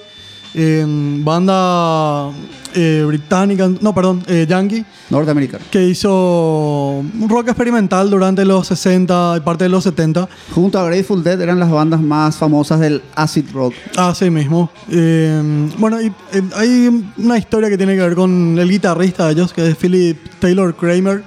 eh, 0.55 0.85
banda 0.87 2.31
eh, 2.73 3.03
británica, 3.05 3.69
no, 3.81 3.93
perdón, 3.93 4.23
eh, 4.27 4.45
yankee, 4.47 4.85
Norteamericano. 5.09 5.65
que 5.69 5.83
hizo 5.83 6.99
un 6.99 7.27
rock 7.27 7.49
experimental 7.49 8.09
durante 8.09 8.45
los 8.45 8.65
60 8.67 9.33
y 9.35 9.39
parte 9.41 9.65
de 9.65 9.69
los 9.69 9.83
70. 9.83 10.29
Junto 10.55 10.79
a 10.79 10.85
Grateful 10.85 11.21
Dead 11.21 11.41
eran 11.41 11.59
las 11.59 11.69
bandas 11.69 11.99
más 11.99 12.37
famosas 12.37 12.79
del 12.79 13.01
acid 13.13 13.51
rock. 13.53 13.73
Así 13.97 14.29
mismo. 14.29 14.71
Eh, 14.89 15.69
bueno, 15.77 16.01
y, 16.01 16.07
eh, 16.31 16.43
hay 16.55 17.11
una 17.17 17.37
historia 17.37 17.67
que 17.67 17.75
tiene 17.77 17.93
que 17.93 18.03
ver 18.03 18.15
con 18.15 18.57
el 18.57 18.69
guitarrista 18.69 19.25
de 19.25 19.33
ellos, 19.33 19.51
que 19.51 19.67
es 19.67 19.75
Philip 19.75 20.17
Taylor 20.39 20.73
Kramer. 20.73 21.25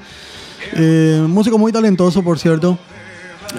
Músico 1.29 1.59
muy 1.59 1.73
talentoso, 1.73 2.23
por 2.23 2.39
cierto. 2.39 2.79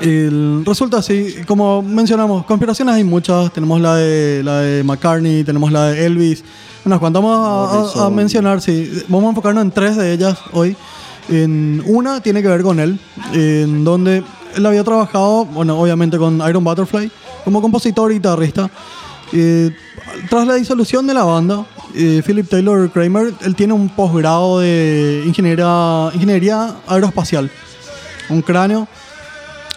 El- 0.02 0.64
resulta 0.66 0.98
así, 1.00 1.36
como 1.46 1.82
mencionamos, 1.82 2.46
conspiraciones 2.46 2.96
hay 2.96 3.04
muchas. 3.04 3.52
Tenemos 3.54 3.82
la 3.82 3.96
de, 3.96 4.42
la 4.44 4.60
de 4.60 4.84
McCartney, 4.84 5.44
tenemos 5.44 5.72
la 5.72 5.88
de 5.88 6.06
Elvis. 6.06 6.44
Unas 6.86 7.00
cuantas 7.00 7.22
vamos 7.22 7.96
a- 7.98 8.04
a, 8.04 8.06
a 8.06 8.10
mencionar, 8.10 8.62
sí. 8.62 8.90
Vamos 9.08 9.26
a 9.26 9.30
enfocarnos 9.30 9.64
en 9.64 9.72
tres 9.72 9.98
de 9.98 10.14
ellas 10.14 10.38
hoy. 10.54 10.76
En 11.30 11.84
una 11.86 12.22
tiene 12.22 12.42
que 12.42 12.48
ver 12.48 12.64
con 12.64 12.80
él, 12.80 13.00
en 13.34 13.84
donde 13.84 14.24
él 14.56 14.66
había 14.66 14.84
trabajado, 14.84 15.46
bueno, 15.46 15.80
obviamente 15.80 16.18
con 16.18 16.42
Iron 16.50 16.64
Butterfly, 16.64 17.12
como 17.44 17.62
compositor 17.62 18.12
y 18.12 18.16
guitarrista. 18.16 18.70
Eh, 19.34 19.72
tras 20.30 20.46
la 20.48 20.56
disolución 20.56 21.06
de 21.08 21.14
la 21.14 21.24
banda, 21.24 21.66
eh, 21.96 22.22
Philip 22.26 22.50
Taylor 22.50 22.90
Kramer, 22.92 23.34
él 23.42 23.56
tiene 23.56 23.74
un 23.74 23.88
posgrado 23.90 24.60
de 24.60 25.24
ingeniería, 25.26 26.10
ingeniería 26.14 26.76
aeroespacial, 26.88 27.50
un 28.30 28.42
cráneo. 28.42 28.88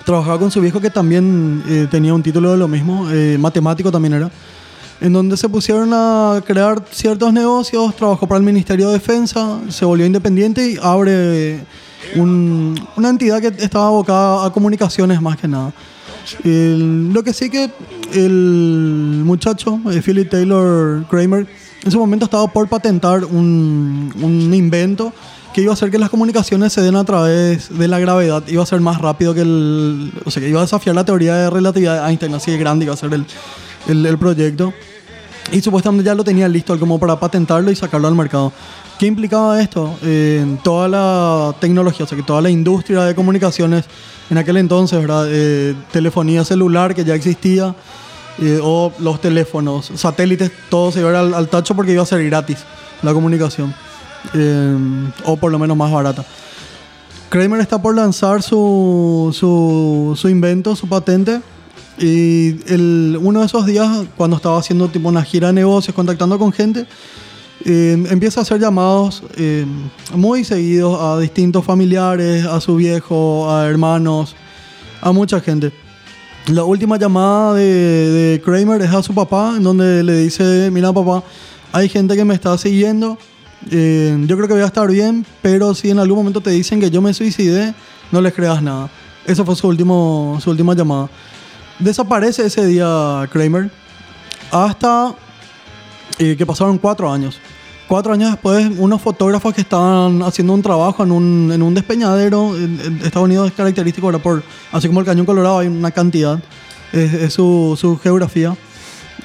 Trabajaba 0.05 0.39
con 0.39 0.51
su 0.51 0.61
viejo 0.61 0.81
que 0.81 0.91
también 0.91 1.63
eh, 1.67 1.87
tenía 1.91 2.13
un 2.13 2.23
título 2.23 2.51
de 2.53 2.59
lo 2.59 2.69
mismo, 2.69 3.09
eh, 3.11 3.39
matemático 3.41 3.91
también 3.91 4.13
era, 4.15 4.31
en 5.01 5.13
donde 5.15 5.37
se 5.39 5.49
pusieron 5.49 5.91
a 5.95 6.43
crear 6.47 6.85
ciertos 6.91 7.33
negocios, 7.33 7.97
trabajó 7.97 8.27
para 8.27 8.39
el 8.39 8.45
Ministerio 8.45 8.89
de 8.89 8.95
Defensa, 8.95 9.61
se 9.71 9.85
volvió 9.87 10.05
independiente 10.05 10.73
y 10.73 10.79
abre 10.83 11.61
un- 12.17 12.79
una 12.97 13.09
entidad 13.09 13.41
que 13.41 13.49
estaba 13.65 13.87
abocada 13.87 14.45
a 14.47 14.51
comunicaciones 14.53 15.23
más 15.23 15.39
que 15.39 15.49
nada. 15.49 15.73
El- 16.45 17.13
lo 17.13 17.23
que 17.23 17.33
sí 17.33 17.49
que 17.49 17.71
el 18.13 19.23
muchacho, 19.25 19.81
eh, 19.91 20.03
Philip 20.05 20.29
Taylor 20.31 21.07
Kramer, 21.09 21.47
en 21.83 21.91
su 21.91 21.99
momento 21.99 22.27
estaba 22.27 22.47
por 22.47 22.69
patentar 22.69 23.25
un, 23.25 24.13
un 24.21 24.53
invento 24.55 25.13
que 25.55 25.63
iba 25.63 25.71
a 25.71 25.75
hacer 25.75 25.93
que 25.93 26.01
las 26.01 26.11
comunicaciones 26.11 26.73
se 26.73 26.81
den 26.81 26.97
a 26.97 27.05
través 27.05 27.69
de 27.79 27.87
la 27.87 28.01
gravedad. 28.01 28.43
Iba 28.49 28.65
a 28.65 28.67
ser 28.67 28.81
más 28.81 29.01
rápido 29.01 29.33
que 29.35 29.43
el... 29.43 30.13
O 30.25 30.31
sea, 30.33 30.43
que 30.43 30.49
iba 30.49 30.59
a 30.59 30.65
desafiar 30.65 30.97
la 30.97 31.05
teoría 31.05 31.37
de 31.37 31.49
relatividad 31.49 32.03
de 32.03 32.09
Einstein, 32.09 32.35
así 32.35 32.51
de 32.51 32.59
grande 32.59 32.87
iba 32.87 32.93
a 32.93 32.97
ser 32.97 33.15
el, 33.15 33.25
el, 33.87 34.05
el 34.05 34.19
proyecto. 34.19 34.75
Y 35.53 35.61
supuestamente 35.61 36.05
ya 36.05 36.17
lo 36.17 36.25
tenía 36.25 36.49
listo 36.49 36.77
como 36.81 36.99
para 36.99 37.21
patentarlo 37.21 37.71
y 37.71 37.77
sacarlo 37.77 38.09
al 38.09 38.17
mercado. 38.17 38.53
¿Qué 38.99 39.07
implicaba 39.07 39.61
esto? 39.63 39.97
Eh, 40.03 40.45
toda 40.65 40.89
la 40.89 41.55
tecnología, 41.61 42.05
o 42.05 42.09
sea, 42.09 42.19
que 42.19 42.25
toda 42.25 42.43
la 42.43 42.51
industria 42.51 43.03
de 43.03 43.15
comunicaciones 43.15 43.85
en 44.31 44.39
aquel 44.39 44.57
entonces, 44.57 45.01
¿verdad? 45.01 45.27
Eh, 45.29 45.77
telefonía 45.93 46.45
celular 46.45 46.97
que 46.97 47.05
ya 47.05 47.15
existía, 47.15 47.77
eh, 48.41 48.59
o 48.61 48.93
los 48.99 49.21
teléfonos, 49.21 49.93
satélites, 49.95 50.51
todo 50.69 50.91
se 50.91 50.99
iba 50.99 51.17
al, 51.17 51.33
al 51.33 51.49
tacho 51.49 51.77
porque 51.77 51.93
iba 51.93 52.03
a 52.03 52.07
ser 52.07 52.25
gratis 52.25 52.59
la 53.03 53.13
comunicación. 53.13 53.73
Eh, 54.33 54.77
o 55.25 55.37
por 55.37 55.53
lo 55.53 55.59
menos 55.59 55.77
más 55.77 55.93
barata. 55.93 56.25
Kramer 57.29 57.61
está 57.61 57.83
por 57.83 57.95
lanzar 57.95 58.43
su, 58.43 59.31
su, 59.33 60.15
su 60.17 60.29
invento, 60.29 60.77
su 60.77 60.89
patente. 60.89 61.41
Y 61.99 62.57
el, 62.73 63.19
uno 63.21 63.41
de 63.41 63.47
esos 63.47 63.67
días, 63.67 63.89
cuando 64.17 64.37
estaba 64.37 64.59
haciendo 64.59 64.89
tipo 64.89 65.09
una 65.09 65.23
gira 65.23 65.49
de 65.49 65.55
negocios, 65.55 65.95
contactando 65.95 66.39
con 66.39 66.53
gente, 66.53 66.87
eh, 67.65 68.07
empieza 68.11 68.41
a 68.41 68.43
hacer 68.43 68.61
llamados 68.61 69.23
eh, 69.37 69.65
muy 70.15 70.45
seguidos 70.45 71.01
a 71.01 71.19
distintos 71.19 71.65
familiares, 71.65 72.45
a 72.47 72.61
su 72.61 72.77
viejo, 72.77 73.51
a 73.51 73.67
hermanos, 73.67 74.35
a 75.01 75.13
mucha 75.13 75.41
gente. 75.41 75.73
La 76.49 76.65
última 76.65 76.99
llamada 76.99 77.55
de, 77.55 77.63
de 77.65 78.43
Kramer 78.43 78.83
es 78.83 78.93
a 78.93 79.03
su 79.03 79.15
papá, 79.15 79.55
en 79.57 79.63
donde 79.63 80.03
le 80.03 80.19
dice, 80.19 80.71
mira 80.71 80.93
papá, 80.93 81.23
hay 81.73 81.89
gente 81.89 82.17
que 82.17 82.25
me 82.25 82.35
está 82.35 82.59
siguiendo, 82.59 83.19
eh, 83.71 84.17
yo 84.27 84.37
creo 84.37 84.49
que 84.49 84.55
voy 84.55 84.63
a 84.63 84.67
estar 84.67 84.89
bien, 84.89 85.25
pero 85.43 85.75
si 85.75 85.91
en 85.91 85.99
algún 85.99 86.19
momento 86.19 86.41
te 86.41 86.51
dicen 86.51 86.81
que 86.81 86.91
yo 86.91 87.01
me 87.01 87.15
suicidé, 87.15 87.75
no 88.11 88.21
les 88.21 88.33
creas 88.33 88.63
nada. 88.63 88.91
Esa 89.27 89.45
fue 89.45 89.57
su, 89.57 89.69
último, 89.69 90.39
su 90.43 90.51
última 90.51 90.75
llamada. 90.75 91.09
Desaparece 91.79 92.47
ese 92.47 92.67
día 92.67 93.29
Kramer 93.33 93.71
hasta 94.51 95.15
eh, 96.19 96.37
que 96.37 96.47
pasaron 96.47 96.79
cuatro 96.79 97.13
años. 97.13 97.41
Cuatro 97.89 98.13
años 98.13 98.31
después, 98.31 98.71
unos 98.79 99.03
fotógrafos 99.03 99.53
que 99.53 99.61
estaban 99.61 100.23
haciendo 100.23 100.55
un 100.55 100.63
trabajo 100.63 101.03
en 101.03 101.13
un, 101.13 101.53
en 101.53 101.63
un 101.63 101.75
despeñadero, 101.75 102.57
en, 102.57 102.81
en 102.81 102.97
Estados 103.05 103.27
Unidos 103.27 103.49
es 103.49 103.55
característico, 103.55 104.07
¿verdad? 104.07 104.23
Por, 104.23 104.43
así 104.73 104.89
como 104.89 105.01
el 105.01 105.07
cañón 105.07 105.27
colorado 105.27 105.59
hay 105.59 105.69
una 105.69 105.91
cantidad 105.91 106.41
es, 106.95 107.15
es 107.15 107.33
su, 107.33 107.77
su 107.79 107.99
geografía. 107.99 108.57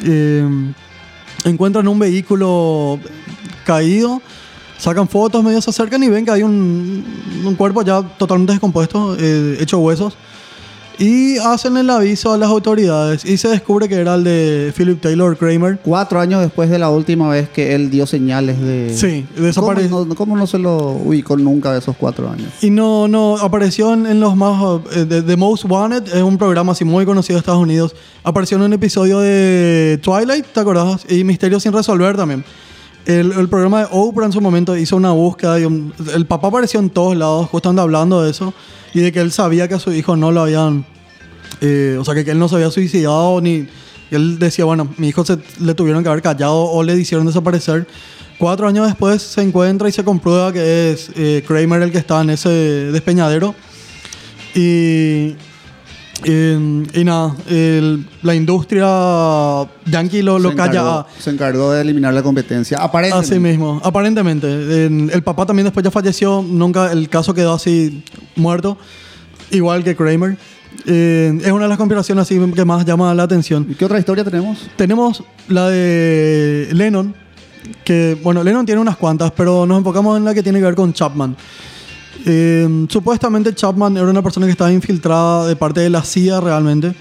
Eh, 0.03 0.45
encuentran 1.45 1.87
un 1.87 1.99
vehículo 1.99 2.99
caído, 3.66 4.22
sacan 4.78 5.07
fotos, 5.07 5.43
medio 5.43 5.62
se 5.62 5.70
acercan 5.70 6.01
y 6.03 6.10
ven 6.10 6.26
que 6.26 6.32
hay 6.32 6.43
un, 6.43 7.03
un 7.45 7.55
cuerpo 7.55 7.82
ya 7.82 8.01
totalmente 8.18 8.53
descompuesto, 8.53 9.16
eh, 9.20 9.57
hecho 9.60 9.80
huesos. 9.80 10.16
Y 11.01 11.38
hacen 11.38 11.78
el 11.78 11.89
aviso 11.89 12.34
a 12.34 12.38
las 12.38 12.49
autoridades 12.49 13.24
y 13.24 13.38
se 13.38 13.47
descubre 13.47 13.88
que 13.88 13.95
era 13.95 14.16
el 14.16 14.26
de 14.26 14.74
Philip 14.76 14.99
Taylor 14.99 15.38
Kramer. 15.38 15.80
Cuatro 15.82 16.20
años 16.20 16.41
después 16.41 16.70
de 16.70 16.78
la 16.78 16.89
última 16.89 17.30
vez 17.30 17.47
que 17.47 17.74
él 17.74 17.89
dio 17.89 18.05
señales 18.05 18.60
de... 18.60 18.93
Sí, 18.93 19.26
desapareció. 19.38 19.91
¿Cómo 19.91 20.05
no, 20.07 20.16
cómo 20.16 20.36
no 20.36 20.45
se 20.45 20.60
lo 20.60 20.76
ubicó 20.76 21.38
nunca 21.38 21.72
de 21.72 21.80
esos 21.80 21.95
cuatro 21.95 22.30
años? 22.30 22.49
Y 22.62 22.70
no, 22.70 23.07
no, 23.07 23.38
apareció 23.38 23.93
en, 23.93 24.07
en 24.07 24.20
los 24.20 24.36
más. 24.36 24.62
eh, 24.93 25.05
de- 25.05 25.22
The 25.22 25.38
Most 25.38 25.64
Wanted, 25.70 26.14
es 26.14 26.22
un 26.22 26.38
programa 26.38 26.74
así 26.74 26.84
muy 26.84 27.05
conocido 27.05 27.36
de 27.38 27.39
Estados 27.39 27.62
Unidos. 27.62 27.95
Apareció 28.26 28.57
en 28.57 28.64
un 28.64 28.74
episodio 28.74 29.20
de 29.22 30.01
Twilight, 30.03 30.47
¿te 30.47 30.60
acordás? 30.60 31.05
Y 31.10 31.24
Misterio 31.24 31.62
sin 31.62 31.72
resolver 31.72 32.18
también. 32.18 32.43
El, 33.12 33.32
el 33.32 33.49
programa 33.49 33.80
de 33.82 33.88
Oprah 33.91 34.26
en 34.28 34.32
su 34.32 34.39
momento 34.41 34.78
hizo 34.78 34.95
una 34.95 35.12
búsqueda. 35.12 35.60
Y 35.60 35.66
un- 35.66 35.93
el 36.14 36.26
papá 36.26 36.47
apareció 36.49 36.80
en 36.80 36.89
todos 36.89 37.16
lados, 37.18 37.49
justamente 37.49 37.82
hablando 37.82 38.22
de 38.22 38.32
eso. 38.32 38.53
Y 38.93 38.99
de 39.01 39.12
que 39.12 39.20
él 39.20 39.32
sabía 39.32 39.68
que 39.68 39.74
a 39.76 39.80
su 39.80 39.91
hijo 39.93 40.16
no 40.16 40.32
lo 40.32 40.41
habían. 40.41 40.86
eh, 41.62 41.97
o 41.99 42.05
sea, 42.05 42.14
que, 42.14 42.24
que 42.24 42.32
él 42.32 42.39
no 42.39 42.47
se 42.47 42.55
había 42.55 42.72
suicidado 42.72 43.41
ni. 43.41 43.68
él 44.12 44.39
decía, 44.39 44.66
bueno, 44.66 44.88
mi 44.97 45.10
hijo 45.10 45.26
se, 45.26 45.38
le 45.60 45.74
tuvieron 45.74 46.03
que 46.03 46.10
haber 46.10 46.22
callado 46.22 46.55
o 46.66 46.84
le 46.84 46.95
hicieron 46.97 47.26
desaparecer. 47.28 47.88
Cuatro 48.38 48.68
años 48.68 48.88
después 48.88 49.22
se 49.22 49.41
encuentra 49.41 49.89
y 49.89 49.91
se 49.91 50.03
comprueba 50.03 50.53
que 50.53 50.91
es 50.91 51.12
eh, 51.16 51.43
Kramer 51.47 51.82
el 51.82 51.91
que 51.91 51.97
está 51.97 52.22
en 52.22 52.30
ese 52.30 52.49
despeñadero. 52.49 53.53
Y, 54.55 55.36
y, 56.26 56.99
y 56.99 57.03
nada, 57.03 57.36
el- 57.49 58.05
la 58.24 58.36
industria 58.36 58.86
yankee 59.86 60.22
lo, 60.22 60.38
lo 60.39 60.49
se, 60.49 60.55
calla. 60.55 60.72
encargó, 60.82 61.05
se 61.20 61.30
encargó 61.30 61.72
de 61.72 61.82
eliminar 61.82 62.13
la 62.13 62.22
competencia. 62.24 62.78
Aparentemente. 62.78 63.34
Así 63.34 63.39
mismo, 63.39 63.80
aparentemente. 63.84 64.86
En- 64.86 65.09
el 65.13 65.24
papá 65.24 65.45
también 65.45 65.65
después 65.65 65.84
ya 65.84 65.91
falleció, 65.91 66.43
nunca 66.47 66.91
el 66.91 67.07
caso 67.09 67.34
quedó 67.34 67.53
así 67.53 68.03
muerto, 68.36 68.78
igual 69.51 69.84
que 69.84 69.95
Kramer. 69.95 70.38
Eh, 70.86 71.38
es 71.43 71.51
una 71.51 71.63
de 71.63 71.70
las 71.70 71.78
conspiraciones 71.78 72.22
así 72.24 72.39
que 72.53 72.65
más 72.65 72.86
llama 72.86 73.13
la 73.13 73.24
atención. 73.24 73.65
¿Y 73.70 73.76
qué 73.76 73.86
otra 73.86 73.99
historia 73.99 74.24
tenemos? 74.24 74.67
Tenemos 74.76 75.24
la 75.47 75.67
de 75.70 76.70
Lennon, 76.72 77.13
que, 77.84 78.17
bueno, 78.24 78.43
Lennon 78.43 78.65
tiene 78.65 78.80
unas 78.82 78.95
cuantas, 78.97 79.32
pero 79.36 79.65
nos 79.65 79.78
enfocamos 79.80 80.17
en 80.17 80.26
la 80.26 80.34
que 80.34 80.43
tiene 80.43 80.59
que 80.59 80.65
ver 80.65 80.76
con 80.76 80.93
Chapman. 80.93 81.36
Eh, 82.26 82.86
supuestamente 82.89 83.53
Chapman 83.53 83.95
era 83.97 84.07
una 84.07 84.22
persona 84.22 84.45
que 84.45 84.51
estaba 84.51 84.72
infiltrada 84.72 85.47
de 85.47 85.55
parte 85.55 85.80
de 85.82 85.89
la 85.89 86.03
CIA 86.03 86.39
realmente. 86.41 86.93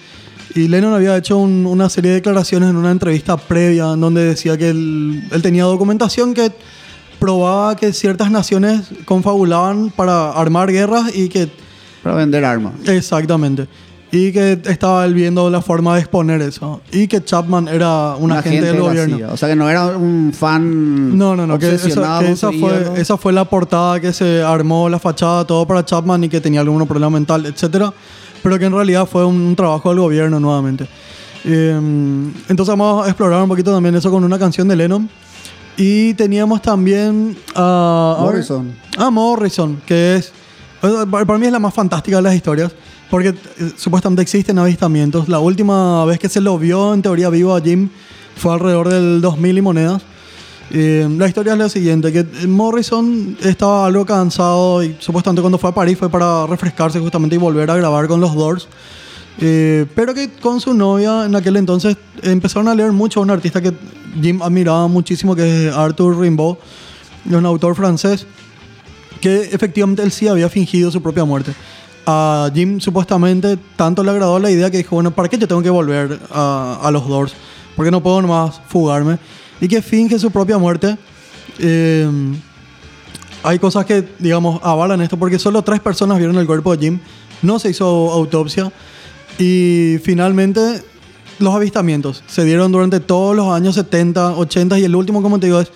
Y 0.55 0.66
Lennon 0.69 0.95
había 0.95 1.16
hecho 1.16 1.37
un- 1.39 1.66
una 1.66 1.89
serie 1.89 2.11
de 2.11 2.14
declaraciones 2.16 2.71
en 2.71 2.77
una 2.77 2.91
entrevista 2.91 3.37
previa 3.37 3.93
en 3.93 4.01
donde 4.01 4.25
decía 4.25 4.57
que 4.57 4.71
él, 4.71 5.23
él 5.31 5.43
tenía 5.43 5.64
documentación 5.64 6.33
que 6.35 6.51
probaba 7.19 7.77
que 7.77 7.93
ciertas 7.93 8.31
naciones 8.31 8.83
confabulaban 9.05 9.91
para 9.91 10.31
armar 10.33 10.71
guerras 10.73 11.14
y 11.14 11.29
que 11.29 11.49
Para 12.03 12.14
vender 12.14 12.45
armas. 12.45 12.75
Exactamente. 12.87 13.66
Y 14.11 14.33
que 14.33 14.59
estaba 14.65 15.05
él 15.05 15.13
viendo 15.13 15.51
la 15.51 15.61
forma 15.61 15.95
de 15.95 16.01
exponer 16.01 16.41
eso. 16.41 16.81
Y 16.93 17.09
que 17.09 17.23
Chapman 17.23 17.69
era 17.69 18.17
un 18.17 18.33
agente 18.33 18.65
del 18.65 18.81
gobierno. 18.81 19.33
O 19.33 19.37
sea 19.37 19.49
que 19.51 19.57
no 19.57 19.69
era 19.69 19.97
un 19.97 20.33
fan. 20.33 21.17
No, 21.17 21.37
no, 21.37 21.47
no, 21.47 21.59
que, 21.59 21.75
esa, 21.75 22.21
que 22.21 22.31
esa 22.31 22.51
fue, 22.53 22.93
esa 22.97 23.17
fue 23.19 23.33
la 23.35 23.45
portada 23.45 24.01
que 24.01 24.13
se 24.13 24.43
armó, 24.43 24.89
la 24.89 24.99
fachada, 24.99 25.47
todo 25.47 25.67
para 25.67 25.85
Chapman 25.85 26.25
y 26.25 26.29
que 26.29 26.41
tenía 26.41 26.61
algún 26.61 26.87
problema 26.87 27.11
mental, 27.11 27.45
etcétera 27.45 27.93
Pero 28.43 28.59
que 28.59 28.65
en 28.65 28.73
realidad 28.73 29.07
fue 29.07 29.27
un 29.27 29.55
trabajo 29.55 29.91
del 29.91 30.01
gobierno 30.01 30.41
nuevamente. 30.41 30.89
Eh, 31.45 31.71
entonces 32.49 32.69
vamos 32.69 33.07
a 33.07 33.09
explorar 33.09 33.43
un 33.43 33.49
poquito 33.49 33.73
también 33.73 33.95
eso 33.95 34.11
con 34.11 34.25
una 34.25 34.39
canción 34.39 34.69
de 34.69 34.77
Lennon. 34.77 35.09
Y 35.77 36.15
teníamos 36.15 36.61
también 36.61 37.37
a... 37.55 38.17
a 38.19 38.23
Morrison. 38.23 38.73
Ah, 38.97 39.11
Morrison, 39.11 39.81
que 39.87 40.17
es. 40.17 40.33
eh, 40.83 41.05
para 41.09 41.39
mí 41.39 41.47
es 41.47 41.53
la 41.53 41.61
más 41.61 41.73
fantástica 41.73 42.17
de 42.17 42.23
las 42.23 42.35
historias. 42.35 42.73
Porque 43.11 43.29
eh, 43.29 43.35
supuestamente 43.77 44.23
existen 44.23 44.59
avistamientos. 44.59 45.29
La 45.29 45.39
última 45.39 46.05
vez 46.05 46.19
que 46.19 46.29
se 46.29 46.41
lo 46.41 46.59
vio 46.59 46.93
en 46.95 47.03
teoría 47.03 47.31
vivo 47.31 47.57
a 47.57 47.61
Jim 47.61 47.89
fue 48.37 48.53
alrededor 48.53 48.89
del 48.89 49.21
2000 49.21 49.59
y 49.59 49.63
monedas. 49.63 50.03
Eh, 50.71 51.09
la 51.17 51.27
historia 51.27 51.55
es 51.55 51.59
la 51.59 51.69
siguiente: 51.69 52.13
que 52.13 52.21
eh, 52.21 52.47
Morrison 52.47 53.37
estaba 53.43 53.87
algo 53.87 54.05
cansado 54.05 54.83
y 54.83 54.97
supuestamente 54.99 55.41
cuando 55.41 55.59
fue 55.59 55.71
a 55.71 55.75
París 55.75 55.97
fue 55.99 56.11
para 56.11 56.47
refrescarse 56.47 57.01
justamente 57.01 57.37
y 57.37 57.39
volver 57.39 57.71
a 57.71 57.77
grabar 57.77 58.07
con 58.07 58.21
los 58.21 58.35
Doors. 58.35 58.69
Eh, 59.41 59.87
pero 59.95 60.15
que 60.15 60.31
con 60.31 60.61
su 60.61 60.75
novia 60.75 61.25
en 61.25 61.37
aquel 61.37 61.57
entonces 61.57 61.97
empezaron 62.23 62.67
a 62.69 62.75
leer 62.75 62.91
mucho 62.91 63.21
a 63.21 63.23
un 63.23 63.31
artista 63.31 63.63
que 63.63 63.73
Jim 64.21 64.43
admiraba 64.43 64.89
muchísimo, 64.89 65.37
que 65.37 65.69
es 65.69 65.75
Arthur 65.75 66.19
Rimbaud, 66.19 66.57
un 67.31 67.47
autor 67.47 67.77
francés, 67.77 68.27
que 69.21 69.43
efectivamente 69.53 70.03
él 70.03 70.11
sí 70.11 70.27
había 70.27 70.49
fingido 70.49 70.91
su 70.91 71.01
propia 71.01 71.25
muerte. 71.25 71.53
A 72.11 72.51
Jim 72.55 72.81
supuestamente 72.81 73.59
tanto 73.77 74.03
le 74.03 74.11
agradó 74.11 74.39
la 74.39 74.51
idea 74.51 74.71
que 74.71 74.79
dijo, 74.79 74.97
bueno, 74.97 75.11
¿para 75.11 75.29
qué 75.29 75.37
yo 75.37 75.47
tengo 75.47 75.61
que 75.61 75.69
volver 75.69 76.19
a, 76.31 76.89
los 76.91 77.07
Doors? 77.07 77.35
Porque 77.77 77.91
no 77.91 78.03
puedo 78.03 78.23
nomás 78.23 78.63
fugarme. 78.67 79.19
Y 79.61 79.69
que 79.69 79.83
finge 79.83 80.19
su 80.19 80.31
propia 80.31 80.57
muerte. 80.57 80.97
Eh, 81.59 82.09
hay 83.43 83.59
cosas 83.59 83.85
que, 83.85 84.09
digamos, 84.19 84.59
avalan 84.63 85.03
esto 85.03 85.19
porque 85.19 85.39
solo 85.39 85.61
tres 85.61 85.81
personas 85.81 86.17
vieron 86.17 86.39
el 86.39 86.47
cuerpo 86.47 86.75
de 86.75 86.83
Jim. 86.83 86.99
No 87.43 87.59
se 87.59 87.69
hizo 87.69 87.85
autopsia. 87.85 88.73
Y 89.39 89.99
finalmente, 90.03 90.83
los 91.39 91.55
avistamientos 91.55 92.25
se 92.27 92.43
dieron 92.47 92.73
durante 92.73 93.01
todos 93.01 93.37
los 93.37 93.49
años 93.49 93.75
70, 93.75 94.33
80 94.33 94.79
y 94.79 94.85
el 94.85 94.97
último, 94.97 95.21
como 95.21 95.39
te 95.39 95.49
digo, 95.49 95.61
es 95.61 95.71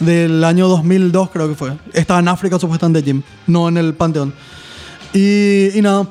del 0.00 0.42
año 0.42 0.66
2002, 0.66 1.30
creo 1.30 1.48
que 1.48 1.54
fue. 1.54 1.78
Estaba 1.92 2.18
en 2.18 2.26
África, 2.26 2.58
supuestamente, 2.58 3.04
Jim, 3.04 3.22
no 3.46 3.68
en 3.68 3.76
el 3.76 3.94
Panteón. 3.94 4.34
Y, 5.16 5.78
y 5.78 5.82
nada, 5.82 6.06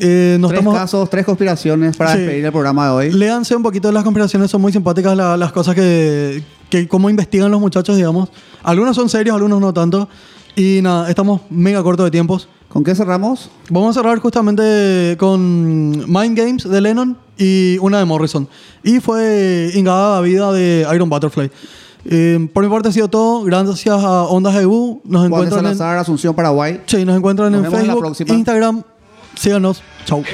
eh, 0.00 0.36
nos 0.40 0.50
Tres 0.50 0.60
estamos. 0.60 0.78
casos, 0.78 1.10
tres 1.10 1.24
conspiraciones 1.24 1.96
para 1.96 2.12
Sí. 2.12 2.18
despedir 2.18 2.44
el 2.44 2.52
programa 2.52 2.86
de 2.86 2.92
hoy. 2.92 3.12
Léanse 3.12 3.54
un 3.56 3.62
poquito 3.62 3.88
de 3.88 3.94
las 3.94 4.04
conspiraciones, 4.04 4.50
son 4.50 4.60
muy 4.60 4.72
simpáticas 4.72 5.16
la- 5.16 5.36
las 5.36 5.52
cosas 5.52 5.74
que, 5.74 6.42
que 6.68 6.88
cómo 6.88 7.08
investigan 7.10 7.50
los 7.50 7.60
muchachos, 7.60 7.96
digamos. 7.96 8.28
Algunos 8.62 8.96
son 8.96 9.08
serios, 9.08 9.34
algunos 9.34 9.60
no 9.60 9.72
tanto. 9.72 10.08
Y 10.56 10.80
nada, 10.82 11.08
estamos 11.08 11.42
mega 11.50 11.82
cortos 11.82 12.04
de 12.06 12.10
tiempos. 12.10 12.48
¿Con 12.68 12.84
qué 12.84 12.94
cerramos? 12.94 13.48
Vamos 13.70 13.96
a 13.96 14.00
cerrar 14.00 14.18
justamente 14.18 15.16
con 15.18 15.90
Mind 16.12 16.36
Games 16.36 16.64
de 16.68 16.80
Lennon 16.80 17.16
y 17.38 17.78
una 17.78 17.98
de 17.98 18.04
Morrison. 18.04 18.46
Y 18.82 19.00
fue 19.00 19.70
Ingada 19.74 20.20
vida 20.20 20.52
de 20.52 20.86
Iron 20.94 21.08
Butterfly. 21.08 21.50
Eh, 22.04 22.48
por 22.52 22.64
mi 22.64 22.70
parte 22.70 22.88
ha 22.88 22.92
sido 22.92 23.08
todo. 23.08 23.44
Gracias 23.44 24.02
a 24.02 24.24
Ondas 24.24 24.54
EU. 24.56 25.00
Nos 25.04 25.20
Juan 25.28 25.30
de 25.30 25.46
encuentran 25.46 25.66
en, 25.66 25.82
Asunción, 25.98 26.34
Paraguay. 26.34 26.82
sí, 26.86 27.04
nos 27.04 27.16
encuentran 27.16 27.52
Nos 27.52 27.58
en 27.58 27.62
vemos 27.64 27.80
en 27.80 27.86
la 27.86 27.92
Facebook, 27.92 28.06
próxima. 28.06 28.34
Instagram. 28.34 28.82
Síganos. 29.36 29.82
Chau. 30.04 30.22
You? 30.22 30.24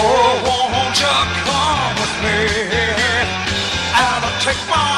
Oh, 0.00 0.40
won't 0.46 1.00
come 1.44 1.94
with 2.00 2.14
me 2.22 2.78
take 4.40 4.56
my 4.70 4.97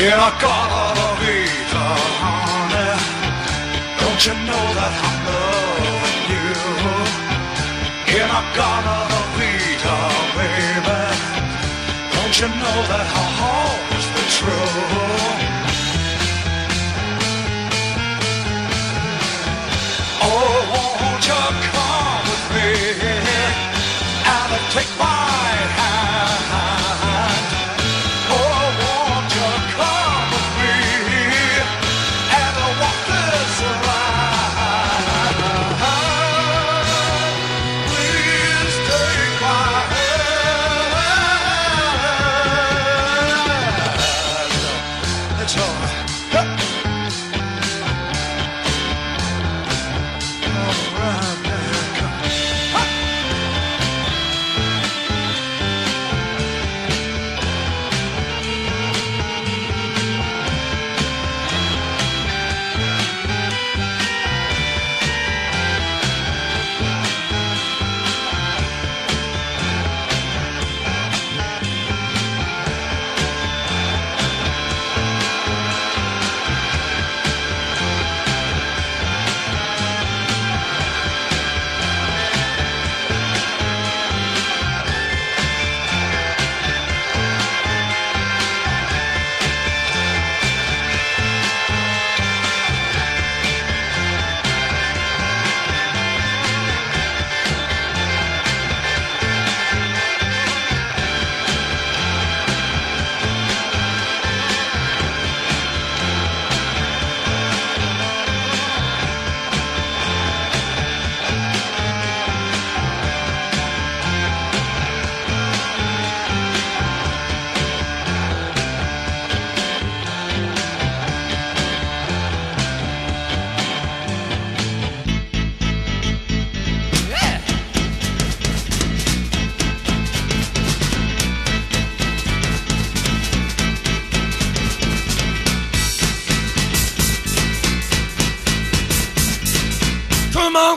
In 0.00 0.06
a 0.06 0.30
Colorado 0.40 1.08
Vita, 1.20 1.86
honey, 2.24 2.92
don't 4.00 4.20
you 4.26 4.34
know 4.48 4.64
that 4.78 4.92
I'm 5.06 5.18
loving 5.28 6.22
you? 6.32 6.48
In 8.16 8.28
a 8.40 8.42
Colorado 8.56 9.20
Vita, 9.36 9.96
baby, 10.36 11.00
don't 12.14 12.34
you 12.40 12.48
know 12.48 12.78
that 12.88 13.06
I'll 13.14 13.29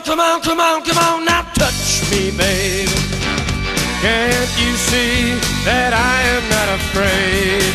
Come 0.05 0.19
on, 0.19 0.41
come 0.41 0.59
on, 0.59 0.83
come 0.83 0.97
on, 0.97 1.23
now 1.23 1.43
touch 1.53 2.03
me, 2.11 2.29
babe. 2.35 2.89
Can't 4.03 4.51
you 4.59 4.75
see 4.75 5.31
that 5.63 5.95
I 5.95 6.17
am 6.35 6.43
not 6.51 6.67
afraid? 6.75 7.71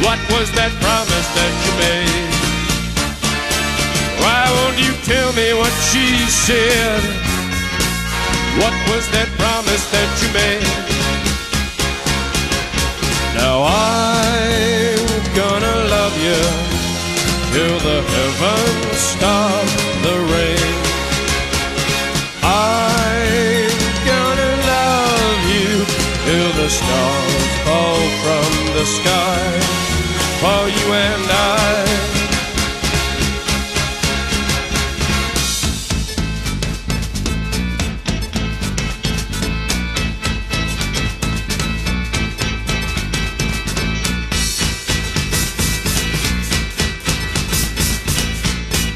What 0.00 0.16
was 0.32 0.48
that 0.56 0.72
promise 0.80 1.28
that 1.36 1.52
you 1.60 1.72
made? 1.76 2.32
Why 4.24 4.48
won't 4.56 4.80
you 4.80 4.96
tell 5.04 5.28
me 5.36 5.52
what 5.52 5.72
she 5.92 6.24
said? 6.24 7.04
What 8.56 8.72
was 8.88 9.04
that 9.12 9.28
promise 9.36 9.84
that 9.92 10.08
you 10.24 10.32
made? 10.32 10.64
Now 13.36 13.60
I'm 13.60 15.04
gonna 15.36 15.76
love 15.92 16.16
you 16.16 16.40
till 17.52 17.76
the 17.84 18.00
heavens 18.00 18.98
stop 18.98 19.85
the 20.06 20.18
rain. 20.34 20.74
I'm 22.42 23.70
gonna 24.10 24.52
love 24.72 25.40
you 25.54 25.72
till 26.24 26.52
the 26.62 26.68
stars 26.78 27.44
fall 27.66 28.02
from 28.22 28.50
the 28.76 28.86
sky 28.98 29.46
for 30.42 30.62
you 30.76 30.86
and 30.92 31.26
I. 31.30 31.85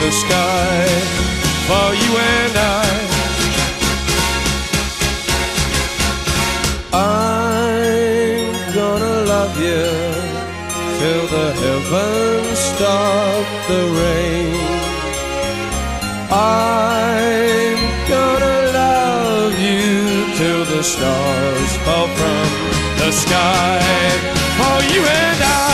the 0.00 0.12
sky 0.12 0.86
for 1.68 1.88
you 2.02 2.12
and 2.16 2.54
I. 2.56 2.86
I'm 6.92 8.74
gonna 8.74 9.16
love 9.34 9.54
you 9.66 9.86
till 11.00 11.24
the 11.36 11.48
heavens 11.62 12.58
stop 12.70 13.46
the 13.70 13.82
rain. 14.02 14.54
I'm 16.30 17.80
gonna 18.14 18.58
love 18.82 19.54
you 19.68 19.86
till 20.38 20.64
the 20.74 20.82
stars 20.82 21.70
fall 21.84 22.08
from 22.18 22.48
the 23.00 23.10
sky 23.10 23.80
for 24.58 24.78
you 24.92 25.02
and 25.02 25.42
I. 25.42 25.67